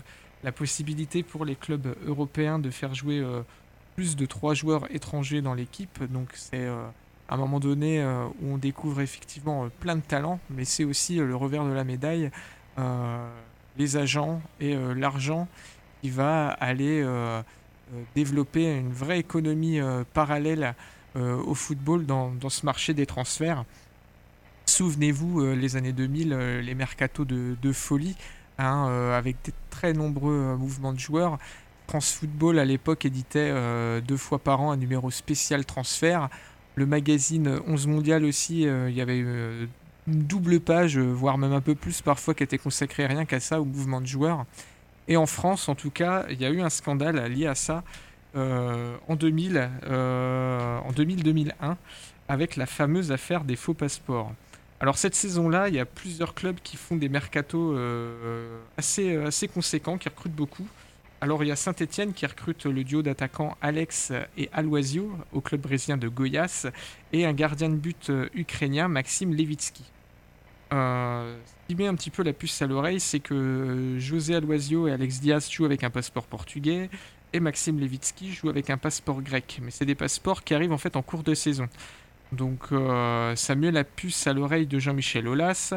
[0.43, 3.41] la possibilité pour les clubs européens de faire jouer euh,
[3.95, 6.03] plus de trois joueurs étrangers dans l'équipe.
[6.11, 6.68] Donc c'est
[7.30, 8.05] un moment donné
[8.41, 12.30] où on découvre effectivement plein de talents, mais c'est aussi le revers de la médaille,
[13.76, 15.47] les agents et l'argent
[16.03, 17.03] qui va aller
[18.13, 19.80] développer une vraie économie
[20.13, 20.76] parallèle
[21.18, 23.65] au football dans, dans ce marché des transferts.
[24.68, 28.15] Souvenez-vous, euh, les années 2000, euh, les mercatos de, de folie,
[28.59, 31.39] hein, euh, avec des très nombreux euh, mouvements de joueurs.
[31.88, 36.30] France Football, à l'époque, éditait euh, deux fois par an un numéro spécial transfert.
[36.76, 39.65] Le magazine 11 Mondial aussi, euh, il y avait euh,
[40.05, 43.39] une double page, euh, voire même un peu plus parfois, qui était consacrée rien qu'à
[43.39, 44.45] ça, au mouvement de joueurs.
[45.07, 47.78] Et en France, en tout cas, il y a eu un scandale lié à ça
[47.78, 47.82] euh,
[48.38, 51.76] en 2000, euh, en 2000-2001,
[52.28, 54.34] avec la fameuse affaire des faux passeports.
[54.80, 59.48] Alors cette saison-là, il y a plusieurs clubs qui font des mercatos euh, assez, assez
[59.48, 60.68] conséquents, qui recrutent beaucoup.
[61.20, 65.62] Alors il y a Saint-Etienne qui recrute le duo d'attaquants Alex et Aloisio au club
[65.62, 66.68] brésilien de Goiás
[67.12, 69.84] et un gardien de but euh, ukrainien Maxime Levitsky.
[70.74, 74.88] Euh, ce qui met un petit peu la puce à l'oreille, c'est que José Aloisio
[74.88, 76.90] et Alex Diaz jouent avec un passeport portugais
[77.34, 79.59] et Maxime Levitsky joue avec un passeport grec.
[79.61, 81.67] Mais c'est des passeports qui arrivent en fait en cours de saison.
[82.32, 85.73] Donc euh, ça met la puce à l'oreille de Jean-Michel Aulas,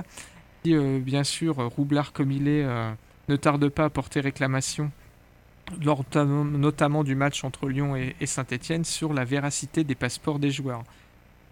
[0.63, 2.91] qui euh, bien sûr, roublard comme il est, euh,
[3.29, 4.91] ne tarde pas à porter réclamation
[5.83, 10.83] lors notamment- du match entre Lyon et, Saint-Etienne sur la véracité des passeports des joueurs.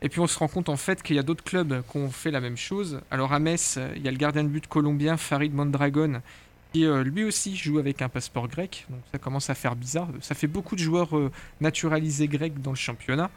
[0.02, 2.10] Et puis on se rend compte en fait qu'il y a d'autres clubs qui ont
[2.10, 3.00] fait la même chose.
[3.12, 6.20] Alors à Metz, il y a le gardien de but colombien Farid Mondragon
[6.72, 8.86] qui euh, lui aussi joue avec un passeport grec.
[8.90, 10.08] Donc ça commence à faire bizarre.
[10.20, 13.30] Ça fait beaucoup de joueurs euh, naturalisés grecs dans le championnat.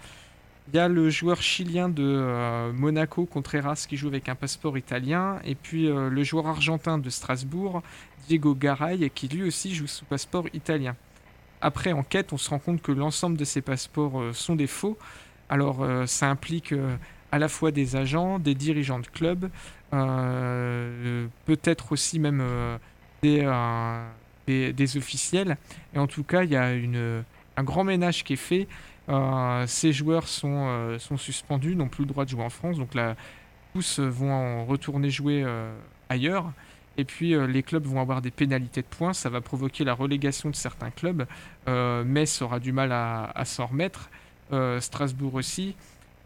[0.67, 4.77] Il y a le joueur chilien de euh, Monaco, Contreras, qui joue avec un passeport
[4.77, 5.39] italien.
[5.43, 7.81] Et puis le joueur argentin de Strasbourg,
[8.27, 10.95] Diego Garay, qui lui aussi joue sous passeport italien.
[11.61, 14.97] Après enquête, on se rend compte que l'ensemble de ces passeports sont des faux.
[15.49, 16.73] Alors ça implique
[17.31, 19.49] à la fois des agents, des dirigeants de clubs,
[21.45, 22.41] peut-être aussi même
[23.21, 24.07] des, euh,
[24.47, 25.57] des, des officiels.
[25.93, 27.23] Et en tout cas, il y a une,
[27.57, 28.67] un grand ménage qui est fait.
[29.09, 32.77] Euh, ces joueurs sont, euh, sont suspendus, n'ont plus le droit de jouer en France.
[32.77, 33.15] Donc là,
[33.73, 35.45] tous vont en retourner jouer
[36.09, 36.51] ailleurs.
[36.97, 39.13] Et puis les clubs vont avoir des pénalités de points.
[39.13, 41.25] Ça va provoquer la relégation de certains clubs.
[41.67, 44.09] Metz aura du mal à, à s'en remettre.
[44.81, 45.75] Strasbourg aussi.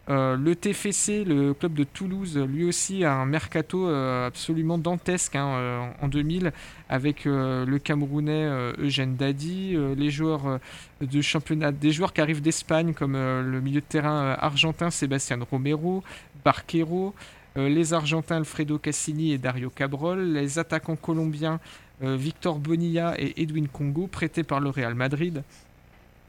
[0.08, 5.36] Euh, le TFC, le club de Toulouse, lui aussi a un mercato euh, absolument dantesque
[5.36, 6.52] hein, euh, en 2000
[6.90, 8.48] avec le Camerounais
[8.78, 10.60] Eugène Dadi, les joueurs
[11.02, 16.04] de championnat, des joueurs qui arrivent d'Espagne comme le milieu de terrain argentin Sébastien Romero,
[16.44, 17.16] Barquero,
[17.56, 21.60] les Argentins Alfredo Cassini et Dario Cabrol, les attaquants colombiens
[22.02, 25.42] Victor Bonilla et Edwin Congo prêtés par le Real Madrid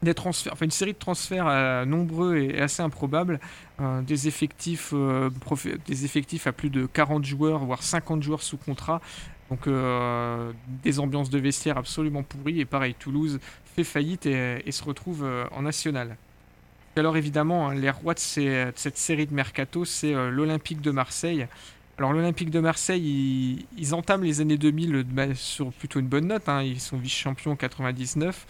[0.03, 3.39] des transferts, enfin une série de transferts euh, nombreux et, assez improbables,
[3.79, 5.29] euh, des, effectifs, euh,
[5.85, 9.01] des effectifs à plus de 40 joueurs, voire 50 joueurs sous contrat.
[9.49, 9.69] Donc
[10.83, 12.59] des ambiances de vestiaire absolument pourries.
[12.59, 13.39] Et pareil, Toulouse
[13.77, 16.17] fait faillite et, se retrouve en national.
[16.97, 21.47] Alors évidemment, hein, les rois de, cette série de mercato, c'est l'Olympique de Marseille.
[21.97, 26.27] Alors l'Olympique de Marseille, ils, entament les années 2000 de ma- sur plutôt une bonne
[26.27, 26.49] note.
[26.49, 26.61] hein.
[26.61, 28.45] Ils sont vice-champions en 99.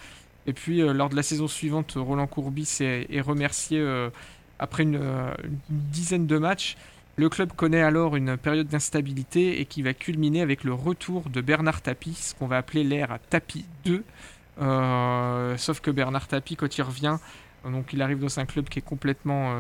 [0.48, 4.10] Et puis, euh, lors de la saison suivante, Roland Courbis est, remercié euh,
[4.60, 6.78] après une, euh, une dizaine de matchs.
[7.18, 11.42] Le club connaît alors une période d'instabilité et qui va culminer avec le retour de
[11.42, 14.04] Bernard Tapie, ce qu'on va appeler l'ère Tapie 2.
[14.60, 17.18] Euh, sauf que Bernard Tapie, quand il revient,
[17.66, 19.54] donc il arrive dans un club qui est complètement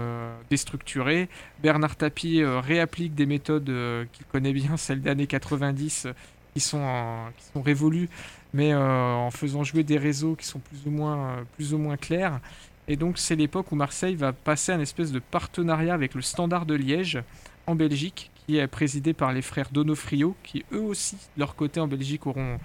[0.49, 1.29] déstructuré.
[1.61, 3.71] Bernard Tapie réapplique des méthodes
[4.13, 6.13] qu'il connaît bien, celles des années 90, euh,
[6.53, 8.09] qui sont, en- qui sont révolues,
[8.53, 11.77] mais euh, en faisant jouer des réseaux qui sont plus ou moins, euh, plus ou
[11.77, 12.39] moins clairs.
[12.87, 16.65] Et donc c'est l'époque où Marseille va passer un espèce de partenariat avec le Standard
[16.65, 17.21] de Liège
[17.65, 21.79] en Belgique, qui est présidé par les frères Donofrio, qui eux aussi, de leur côté
[21.79, 22.59] en Belgique, auront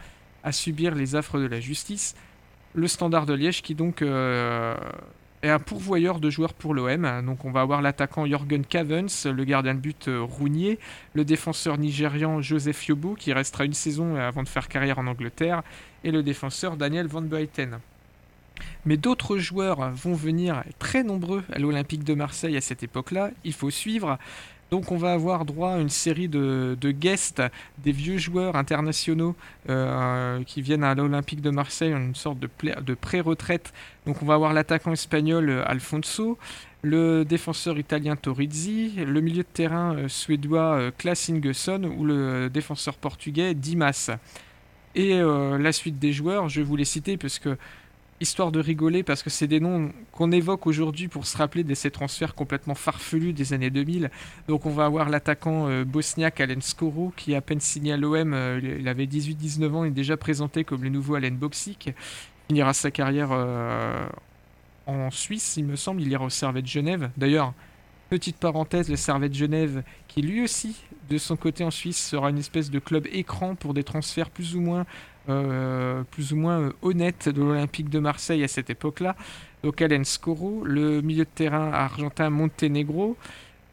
[0.44, 2.14] à subir les affres de la justice.
[2.74, 4.76] Le Standard de Liège qui donc euh,
[5.42, 7.22] est un pourvoyeur de joueurs pour l'OM.
[7.26, 10.78] Donc on va avoir l'attaquant Jorgen Cavens, le gardien de but euh, Rounier,
[11.14, 15.62] le défenseur nigérian Joseph Yobo qui restera une saison avant de faire carrière en Angleterre,
[16.04, 17.78] et le défenseur Daniel Van Buiten.
[18.84, 23.30] Mais d'autres joueurs vont venir très nombreux à l'Olympique de Marseille à cette époque-là.
[23.44, 24.18] Il faut suivre.
[24.72, 27.42] Donc on va avoir droit à une série de, guests,
[27.76, 29.36] des vieux joueurs internationaux
[29.68, 32.48] euh, qui viennent à l'Olympique de Marseille, une sorte de,
[32.80, 33.74] de pré-retraite.
[34.06, 36.38] Donc on va avoir l'attaquant espagnol euh, Alfonso,
[36.80, 42.94] le défenseur italien Torizzi, le milieu de terrain euh, suédois Klaas Ingesson ou le défenseur
[42.94, 44.08] portugais Dimas.
[44.94, 47.56] Et la suite des joueurs, je vais vous les citer parce que
[48.22, 51.74] histoire de rigoler parce que c'est des noms qu'on évoque aujourd'hui pour se rappeler de
[51.74, 54.10] ces transferts complètement farfelus des années 2000.
[54.48, 58.32] Donc on va avoir l'attaquant euh, bosniaque Alen Skoro qui à peine signé à l'OM,
[58.32, 61.88] euh, il avait 18-19 ans, est déjà présenté comme le nouveau Alen Boxic.
[61.88, 61.94] Il
[62.48, 64.06] finira sa carrière euh,
[64.86, 67.10] en Suisse, il me semble, il ira au Servet de Genève.
[67.16, 67.52] D'ailleurs,
[68.08, 70.76] petite parenthèse, le Servet de Genève qui lui aussi,
[71.10, 74.54] de son côté en Suisse, sera une espèce de club écran pour des transferts plus
[74.54, 74.86] ou moins
[75.28, 79.14] euh, plus ou moins euh, honnête de l'Olympique de Marseille à cette époque-là.
[79.62, 83.16] Donc Alain Scoro, le milieu de terrain argentin Montenegro,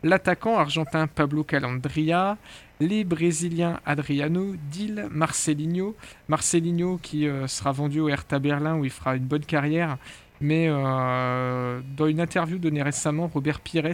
[0.03, 2.37] l'attaquant argentin Pablo Calandria,
[2.79, 5.95] les Brésiliens Adriano, Dil, Marcelinho.
[6.27, 9.97] Marcelinho qui euh, sera vendu au Hertha Berlin où il fera une bonne carrière.
[10.41, 13.91] Mais dans une interview donnée récemment, Robert Pires,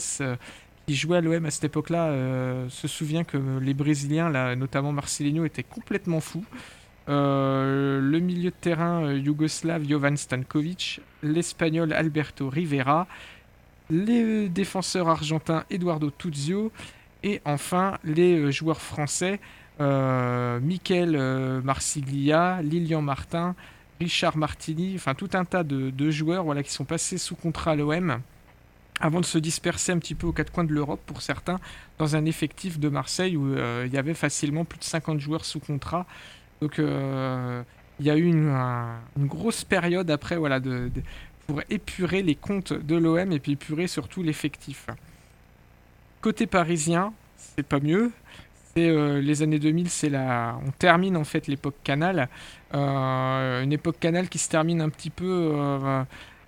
[0.85, 2.13] qui jouait à l'OM à cette époque-là,
[2.69, 6.45] se souvient que les Brésiliens, là, notamment Marcelinho, étaient complètement fous.
[7.07, 13.07] Euh, le milieu de terrain euh, yougoslave Jovan Stankovic, l'espagnol Alberto Rivera,
[13.91, 16.71] les défenseurs argentins Eduardo Tuzio
[17.21, 19.39] et enfin les euh, joueurs français
[19.81, 20.59] euh,
[21.63, 23.55] Marsiglia, Lilian Martin,
[23.99, 27.75] Richard Martini, enfin tout un tas de, joueurs voilà, qui sont passés sous contrat à
[27.75, 28.19] l'OM
[28.99, 31.59] avant de se disperser un petit peu aux quatre coins de l'Europe pour certains,
[31.99, 35.59] dans un effectif de Marseille où il y avait facilement plus de 50 joueurs sous
[35.59, 36.05] contrat.
[36.61, 37.63] Donc euh,
[37.99, 38.53] il y a eu une,
[39.17, 40.59] grosse période après voilà,
[41.47, 44.87] pour épurer les comptes de l'OM et puis épurer surtout l'effectif.
[46.21, 48.11] Côté parisien, c'est pas mieux.
[48.77, 52.27] Euh, les années 2000, c'est la, on termine en fait l'époque Canal,
[52.73, 55.53] euh, une époque Canal qui se termine un petit peu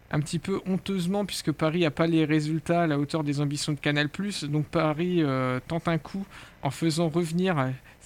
[0.09, 3.73] un petit peu honteusement puisque Paris n'a pas les résultats à la hauteur des ambitions
[3.73, 4.09] de Canal+.
[4.43, 5.23] Donc Paris
[5.67, 6.25] tente un coup
[6.63, 7.57] en faisant revenir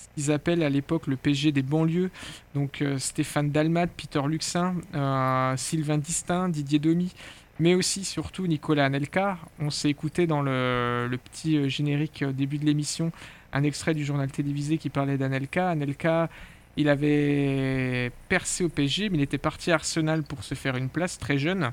[0.01, 2.09] ce qu'ils appellent à l'époque le PG des banlieues.
[2.55, 7.13] Donc euh, Stéphane Dalmat, Peter Luxin, euh, Sylvain Distin, Didier Domi,
[7.59, 9.37] mais aussi surtout Nicolas Anelka.
[9.59, 13.11] On s'est écouté dans le, petit euh, générique début de l'émission
[13.53, 15.69] un extrait du journal télévisé qui parlait d'Anelka.
[15.69, 16.29] Anelka,
[16.77, 20.87] il avait percé au PG, mais il était parti à Arsenal pour se faire une
[20.87, 21.71] place très jeune.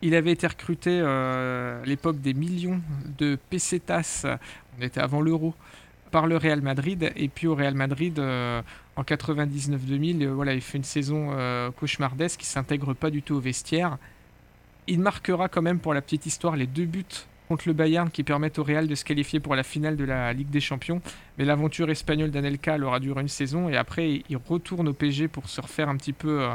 [0.00, 2.80] Il avait été recruté à l'époque des millions
[3.18, 4.24] de pesetas,
[4.78, 5.54] on était avant l'euro,
[6.10, 7.12] par le Real Madrid.
[7.16, 8.62] Et puis au Real Madrid, euh,
[8.96, 13.34] en 99-2000, euh, voilà, il fait une saison euh, cauchemardesque, il s'intègre pas du tout
[13.34, 13.98] au vestiaire.
[14.86, 17.04] Il marquera quand même pour la petite histoire les deux buts
[17.48, 20.32] contre le Bayern qui permettent au Real de se qualifier pour la finale de la
[20.32, 21.00] Ligue des Champions.
[21.36, 25.48] Mais l'aventure espagnole d'Anelka aura duré une saison et après il retourne au PG pour
[25.48, 26.46] se refaire un petit peu,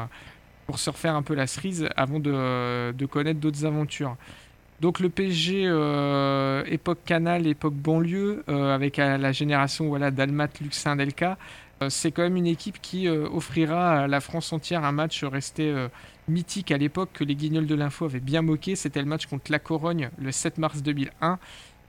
[0.68, 4.18] pour se refaire un peu la cerise avant de connaître d'autres aventures.
[4.84, 10.98] Donc le PSG euh, époque Canal, époque banlieue, euh, avec la génération voilà, d'Almat, Luxin,
[10.98, 11.38] Delca,
[11.82, 15.74] euh, c'est quand même une équipe qui offrira à la France entière un match resté
[16.28, 18.76] mythique à l'époque que les guignols de l'info avaient bien moqué.
[18.76, 21.40] C'était le match contre la Corogne le 7 mars 2001.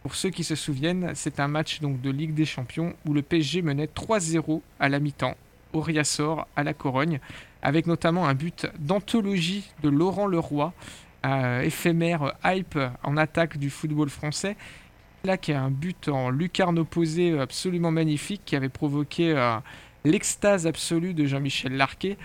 [0.04, 3.22] Pour ceux qui se souviennent, c'est un match donc de Ligue des Champions où le
[3.22, 5.34] PSG menait 3-0 à la mi-temps
[5.72, 7.18] au Riasor à la Corogne,
[7.60, 10.72] avec notamment un but d'anthologie de Laurent Leroy
[11.62, 14.56] éphémère hype en attaque du football français.
[15.24, 19.56] Là, qui a un but en lucarne opposée absolument magnifique qui avait provoqué euh,
[20.04, 22.18] l'extase absolue de Jean-Michel Larquet.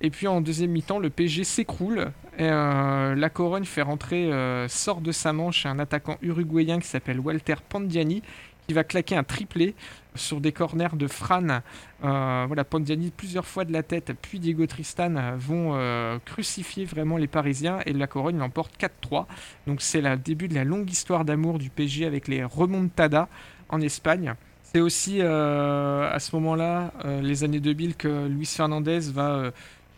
[0.00, 2.12] Et puis en deuxième mi-temps, le PSG s'écroule.
[2.38, 7.18] Euh, la Corogne fait rentrer, euh, sort de sa manche un attaquant uruguayen qui s'appelle
[7.18, 8.22] Walter Pandiani,
[8.68, 9.74] qui va claquer un triplé
[10.16, 11.60] sur des corners de Fran.
[12.04, 17.16] Euh, voilà, Pandiani plusieurs fois de la tête, puis Diego Tristan vont euh, crucifier vraiment
[17.16, 19.26] les Parisiens et la Corogne l'emporte 4-3.
[19.66, 23.28] Donc c'est le début de la longue histoire d'amour du PSG avec les remontadas
[23.68, 24.34] en Espagne.
[24.62, 26.92] C'est aussi euh, à ce moment-là,
[27.22, 29.52] les années 2000, que Luis Fernandez va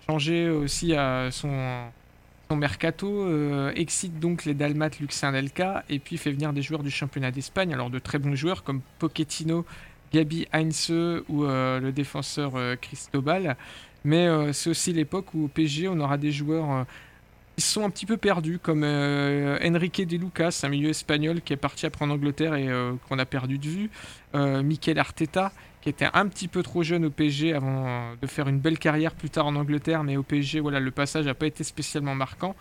[0.06, 0.94] changer aussi
[1.30, 1.90] son
[2.48, 6.90] son mercato euh, excite donc les Dalmates Luxin-Delca et puis fait venir des joueurs du
[6.90, 9.66] championnat d'Espagne, alors de très bons joueurs comme Pochettino,
[10.12, 10.90] Gabi Heinze
[11.28, 13.56] ou euh, le défenseur euh, Cristobal.
[14.04, 16.86] Mais c'est aussi l'époque où au PSG on aura des joueurs
[17.58, 21.52] Ils sont un petit peu perdus, comme euh, Enrique De Lucas, un milieu espagnol qui
[21.52, 23.90] est parti après en Angleterre et euh, qu'on a perdu de vue.
[24.36, 25.52] Euh, Mikel Arteta,
[25.82, 29.14] qui était un petit peu trop jeune au PSG avant de faire une belle carrière
[29.14, 32.54] plus tard en Angleterre, mais au PSG, voilà, le passage n'a pas été spécialement marquant.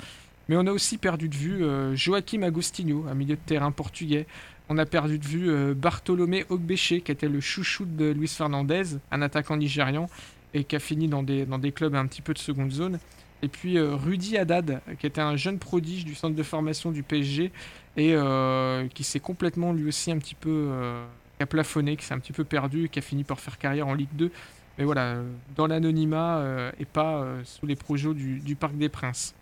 [0.50, 4.26] Mais on a aussi perdu de vue euh, Joaquim Agostinho, un milieu de terrain portugais.
[4.70, 8.98] On a perdu de vue euh, Bartolomé Ogbeche, qui était le chouchou de Luis Fernandez,
[9.12, 10.10] un attaquant nigérian,
[10.54, 13.00] et qui a fini dans des, clubs un petit peu de seconde zone.
[13.44, 17.02] Et puis euh, Rudy Haddad, qui était un jeune prodige du centre de formation du
[17.02, 17.52] PSG,
[17.96, 20.70] et euh, qui s'est complètement lui aussi un petit peu
[21.40, 23.94] a plafonné, qui s'est un petit peu perdu, qui a fini par faire carrière en
[23.94, 24.32] Ligue 2.
[24.78, 25.18] Mais voilà,
[25.56, 29.34] dans l'anonymat et pas sous les projets du, du Parc des Princes.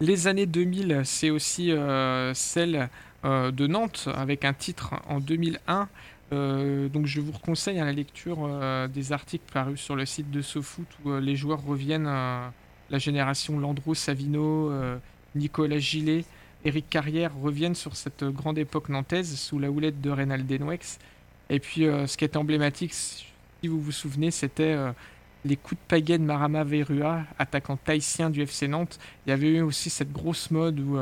[0.00, 1.72] Les années 2000, c'est aussi
[2.34, 2.88] celle
[3.24, 5.88] euh, de Nantes avec un titre en 2001.
[6.32, 10.30] Euh, donc je vous conseille à la lecture euh, des articles parus sur le site
[10.30, 14.72] de SoFoot où les joueurs reviennent, la génération Landreau, Savino,
[15.34, 16.24] Nicolas Gillet,
[16.64, 21.00] Eric Carrière reviennent sur cette grande époque nantaise sous la houlette de Reynald Denwex.
[21.50, 23.26] Et puis ce qui est emblématique, si
[23.64, 24.76] vous vous souvenez, c'était
[25.44, 29.00] les coups de pagaie de Marama Verua, attaquant tahitien du FC Nantes.
[29.26, 30.98] Il y avait eu aussi cette grosse mode où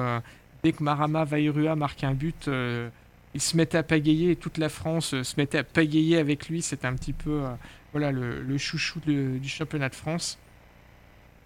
[0.66, 2.88] dès que Marama Verua marquait un but, euh,
[3.34, 6.48] il se mettait à pagayer et toute la France euh, se mettait à pagayer avec
[6.48, 6.60] lui.
[6.60, 7.54] C'était un petit peu euh,
[7.92, 10.38] voilà, le, chouchou du championnat de France.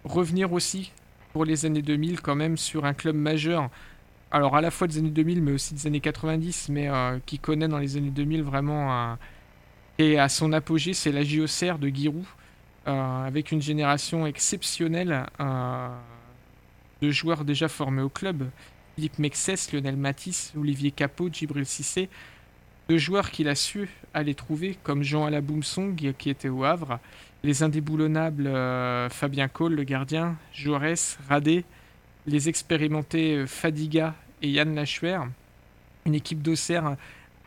[0.03, 0.91] Revenir aussi
[1.33, 3.69] pour les années 2000 quand même sur un club majeur.
[4.31, 7.37] Alors à la fois des années 2000 mais aussi des années 90 mais euh, qui
[7.37, 9.19] connaît dans les années 2000 vraiment un...
[9.99, 12.25] et à son apogée c'est la JOCR de Giroud
[12.87, 15.27] avec une génération exceptionnelle
[17.01, 18.49] de joueurs déjà formés au club.
[18.95, 22.09] Philippe Mexès, Lionel Matisse, Olivier Capot, Djibril Cissé.
[22.89, 26.99] De joueurs qu'il a su aller trouver, comme Jean Alaboumsong qui était au Havre,
[27.43, 31.63] les indéboulonnables euh, Fabien Cole, le gardien, Jaurès, Radé,
[32.27, 35.19] les expérimentés euh, Fadiga et Yann Lachuer.
[36.05, 36.97] Une équipe d'Auxerre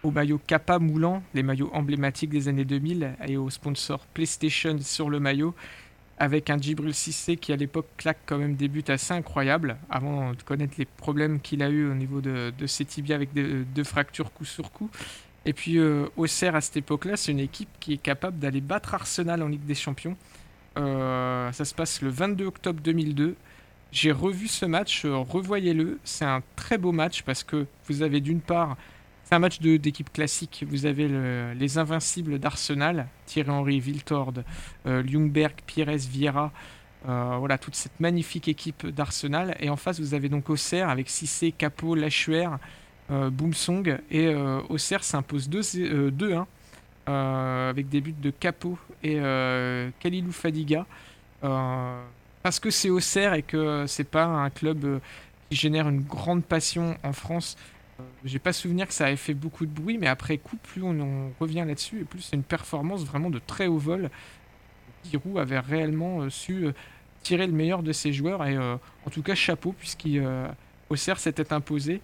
[0.02, 5.10] au maillot Kappa moulant, les maillots emblématiques des années 2000, et au sponsor PlayStation sur
[5.10, 5.54] le maillot,
[6.18, 10.32] avec un Djibril Cissé qui à l'époque claque quand même des buts assez incroyables, avant
[10.32, 13.64] de connaître les problèmes qu'il a eu au niveau de, de ses tibias avec de-
[13.74, 14.90] deux fractures coup sur coup.
[15.46, 18.94] Et puis euh, Auxerre à cette époque-là, c'est une équipe qui est capable d'aller battre
[18.94, 20.16] Arsenal en Ligue des Champions.
[20.78, 23.36] Euh, ça se passe le 22 octobre 2002.
[23.92, 25.98] J'ai revu ce match, euh, revoyez-le.
[26.04, 28.76] C'est un très beau match parce que vous avez d'une part,
[29.38, 30.64] match d'équipe classique.
[30.68, 34.32] Vous avez le- les invincibles d'Arsenal, Thierry Henry, Viltord,
[34.86, 35.02] euh,
[35.66, 36.52] Pires, Vieira.
[37.06, 39.56] Euh, voilà, toute cette magnifique équipe d'Arsenal.
[39.60, 42.48] Et en face, vous avez donc Auxerre avec Cissé, Capot, Lachuer,
[43.10, 43.98] euh, Boomsong.
[44.10, 46.46] Et euh, Auxerre s'impose 2-1 euh, 2-1,
[47.08, 49.16] euh, avec des buts de Capot et
[50.00, 50.86] Kalilou Fadiga.
[52.42, 55.00] Parce que c'est Auxerre et que c'est pas un club
[55.50, 57.56] qui génère une grande passion en France.
[58.24, 61.32] J'ai pas souvenir que ça avait fait beaucoup de bruit, mais après coup, plus on,
[61.38, 64.10] revient là-dessus, et plus c'est une performance vraiment de très haut vol.
[65.04, 66.72] Giroud avait réellement euh, su euh,
[67.22, 68.76] tirer le meilleur de ses joueurs, et euh,
[69.06, 72.00] en tout cas chapeau, puisqu'Auxerre s'était imposé.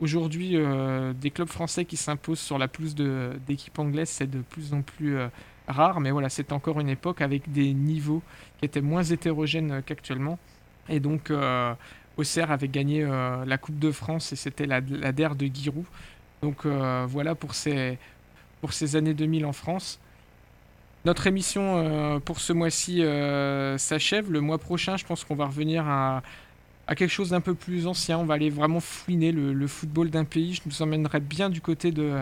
[0.00, 0.56] Aujourd'hui,
[1.20, 2.96] des clubs français qui s'imposent sur la pelouse
[3.46, 5.16] d'équipes anglaises, c'est de plus en plus
[5.68, 8.20] rare, mais voilà, c'est encore une époque avec des niveaux
[8.58, 10.40] qui étaient moins hétérogènes qu'actuellement.
[10.88, 11.30] Et donc,
[12.16, 15.84] Auxerre avait gagné euh, la Coupe de France et c'était la, la DER de Giroud.
[16.42, 17.98] Donc euh, voilà pour ces,
[18.60, 19.98] pour ces années 2000 en France.
[21.04, 23.02] Notre émission euh, pour ce mois-ci
[23.78, 24.30] s'achève.
[24.30, 26.22] Le mois prochain, je pense qu'on va revenir à,
[26.86, 28.18] à quelque chose d'un peu plus ancien.
[28.18, 30.54] On va aller vraiment fouiner le, football d'un pays.
[30.54, 32.14] Je nous emmènerai bien du côté de,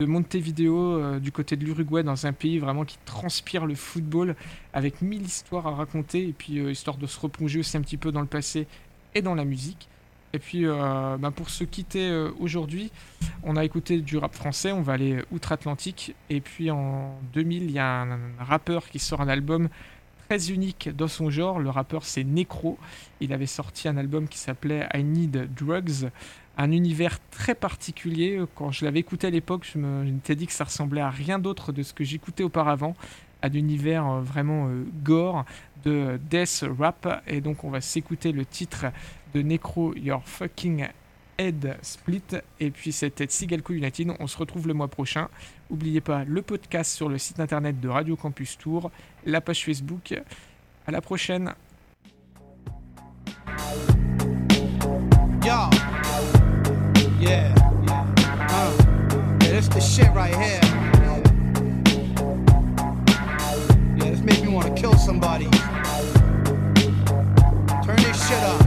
[0.00, 4.34] de Montevideo, du côté de l'Uruguay, dans un pays vraiment qui transpire le football,
[4.72, 8.10] avec mille histoires à raconter, et puis histoire de se replonger aussi un petit peu
[8.10, 8.66] dans le passé
[9.14, 9.88] et dans la musique.
[10.34, 12.90] Et puis, euh, ben, pour se quitter euh, aujourd'hui,
[13.42, 16.14] on a écouté du rap français, on va aller outre-Atlantique.
[16.28, 19.68] Et puis en 2000, il y a un, rappeur qui sort un album
[20.28, 21.58] très unique dans son genre.
[21.60, 22.78] Le rappeur, c'est Necro.
[23.20, 26.10] Il avait sorti un album qui s'appelait I Need Drugs.
[26.58, 28.42] Un univers très particulier.
[28.54, 31.72] Quand je l'avais écouté à l'époque, je m'étais dit que ça ressemblait à rien d'autre
[31.72, 32.94] de ce que j'écoutais auparavant.
[33.40, 34.68] À l'univers euh, vraiment
[35.02, 35.46] gore
[35.88, 37.22] de death rap.
[37.26, 38.86] Et donc, on va s'écouter le titre
[39.34, 40.86] de Necro, Your Fucking
[41.38, 42.22] Head Split.
[42.60, 44.12] Et puis, c'était Sigalco United.
[44.20, 45.28] On se retrouve le mois prochain.
[45.70, 48.90] N'oubliez pas le podcast sur le site internet de Radio Campus Tour,
[49.24, 50.14] la page Facebook.
[50.86, 51.52] À la prochaine.
[68.28, 68.60] shit up.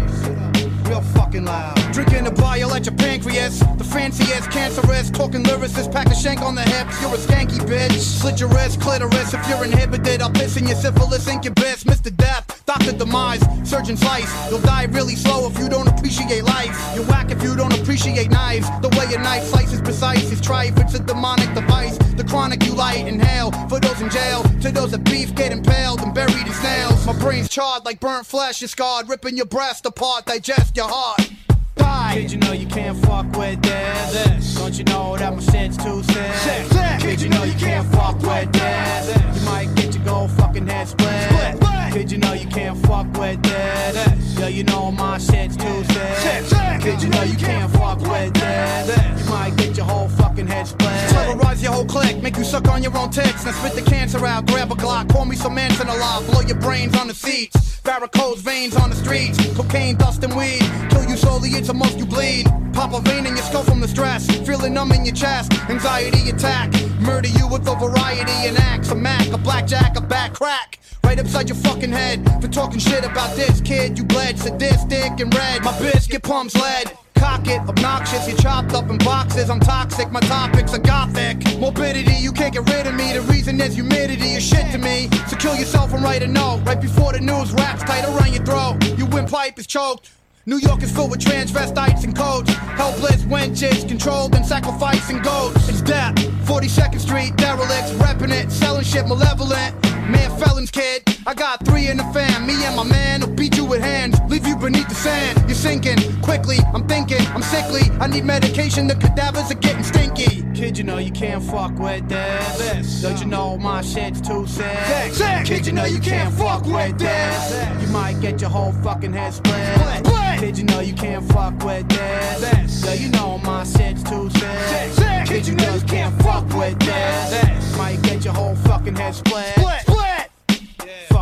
[0.89, 1.75] Real fucking loud.
[1.93, 3.59] Drinking a bile at your pancreas.
[3.77, 6.99] The fanciest, cancerous, talking lyricist, pack a shank on the hips.
[7.01, 7.99] You're a skanky bitch.
[7.99, 9.33] Slit your wrist, clitoris.
[9.33, 11.83] If you're inhibited, I'll piss in your syphilis incubus.
[11.83, 12.15] Mr.
[12.15, 12.93] Death, Dr.
[12.93, 14.31] Demise, surgeon slice.
[14.49, 16.73] You'll die really slow if you don't appreciate life.
[16.95, 18.65] You're whack if you don't appreciate knives.
[18.79, 20.79] The way a knife slices precise is trife.
[20.79, 21.97] It's a demonic device.
[22.15, 23.51] The chronic you light inhale.
[23.67, 27.05] For those in jail, to those that beef get impaled and buried in snails.
[27.05, 31.29] My brain's charred like burnt flesh is scarred, ripping your breast apart, digest your heart.
[31.75, 32.13] Die.
[32.13, 34.13] Kid, you know you can't fuck with this.
[34.13, 34.55] this.
[34.55, 36.33] Don't you know that my shit's too sick?
[36.35, 36.99] sick, sick.
[36.99, 39.07] Kid, you know you can't fuck with this.
[39.07, 39.39] this.
[39.39, 41.09] You might get your gold fucking head split.
[41.23, 41.93] split, split.
[41.93, 43.93] Kid, you know you can't fuck with this.
[43.93, 44.39] this.
[44.39, 46.15] Yo, you know my shit's too sick.
[46.17, 46.81] sick, sick.
[46.81, 48.87] Kid, you know you can't fuck with this.
[48.87, 49.23] this.
[49.23, 51.09] You might get your whole fucking head split.
[51.09, 53.45] Terrorize your whole clique, make you suck on your own ticks.
[53.45, 56.59] Now spit the cancer out, grab a Glock, pour me some Manson alive, blow your
[56.59, 57.70] brains on the seats.
[57.83, 60.61] Varicose veins on the streets, cocaine, dust, and weed.
[60.91, 62.45] Kill you slowly, it's a most you bleed.
[62.73, 65.51] Pop a vein in your skull from the stress, feeling numb in your chest.
[65.69, 68.91] Anxiety attack, murder you with a variety and acts.
[68.91, 70.79] A Mac, a blackjack, a back crack.
[71.03, 73.97] Right upside your fucking head for talking shit about this kid.
[73.97, 75.63] You bled sadistic and red.
[75.63, 76.91] My biscuit pumps lead.
[77.21, 79.51] Cock it, obnoxious, you chopped up in boxes.
[79.51, 81.37] I'm toxic, my topics are gothic.
[81.59, 83.13] Morbidity, you can't get rid of me.
[83.13, 85.07] The reason is humidity is shit to me.
[85.27, 86.63] So kill yourself and write a note.
[86.65, 88.97] Right before the news wraps tight around your throat.
[88.97, 90.09] Your windpipe is choked.
[90.47, 92.49] New York is filled with transvestites and codes.
[92.55, 95.69] Helpless wenches, controlled and sacrificing goats.
[95.69, 96.15] It's death.
[96.45, 99.90] 42nd Street, derelicts, repping it, selling shit malevolent.
[100.11, 101.03] Man, felons, kid.
[101.25, 102.45] I got three in the fam.
[102.45, 105.39] Me and my man will beat you with hands, leave you beneath the sand.
[105.47, 106.57] You're sinking quickly.
[106.73, 107.83] I'm thinking, I'm sickly.
[107.99, 108.87] I need medication.
[108.87, 110.43] The cadavers are getting stinky.
[110.53, 113.01] Kid, you know you can't fuck with this.
[113.01, 115.13] Don't you know my shit's too sick?
[115.13, 115.45] sick.
[115.45, 117.81] Kid, you know you can't fuck with this.
[117.81, 120.05] You might get your whole fucking head split.
[120.39, 122.85] Kid, you know you can't fuck with this.
[122.85, 125.27] Yo, you know my shit's too sick.
[125.27, 127.29] Kid, you know you can't fuck with this.
[127.29, 127.77] this.
[127.77, 130.00] Might get your whole fucking head split.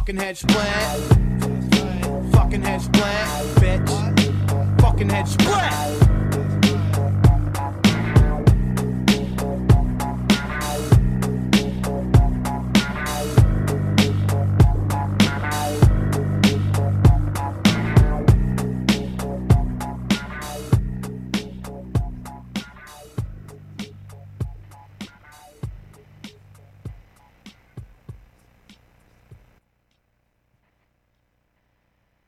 [0.09, 0.17] Split.
[0.17, 0.17] split.
[0.17, 2.33] Fucking head split.
[2.33, 4.81] Fucking head split, bitch.
[4.81, 6.28] Fucking head split.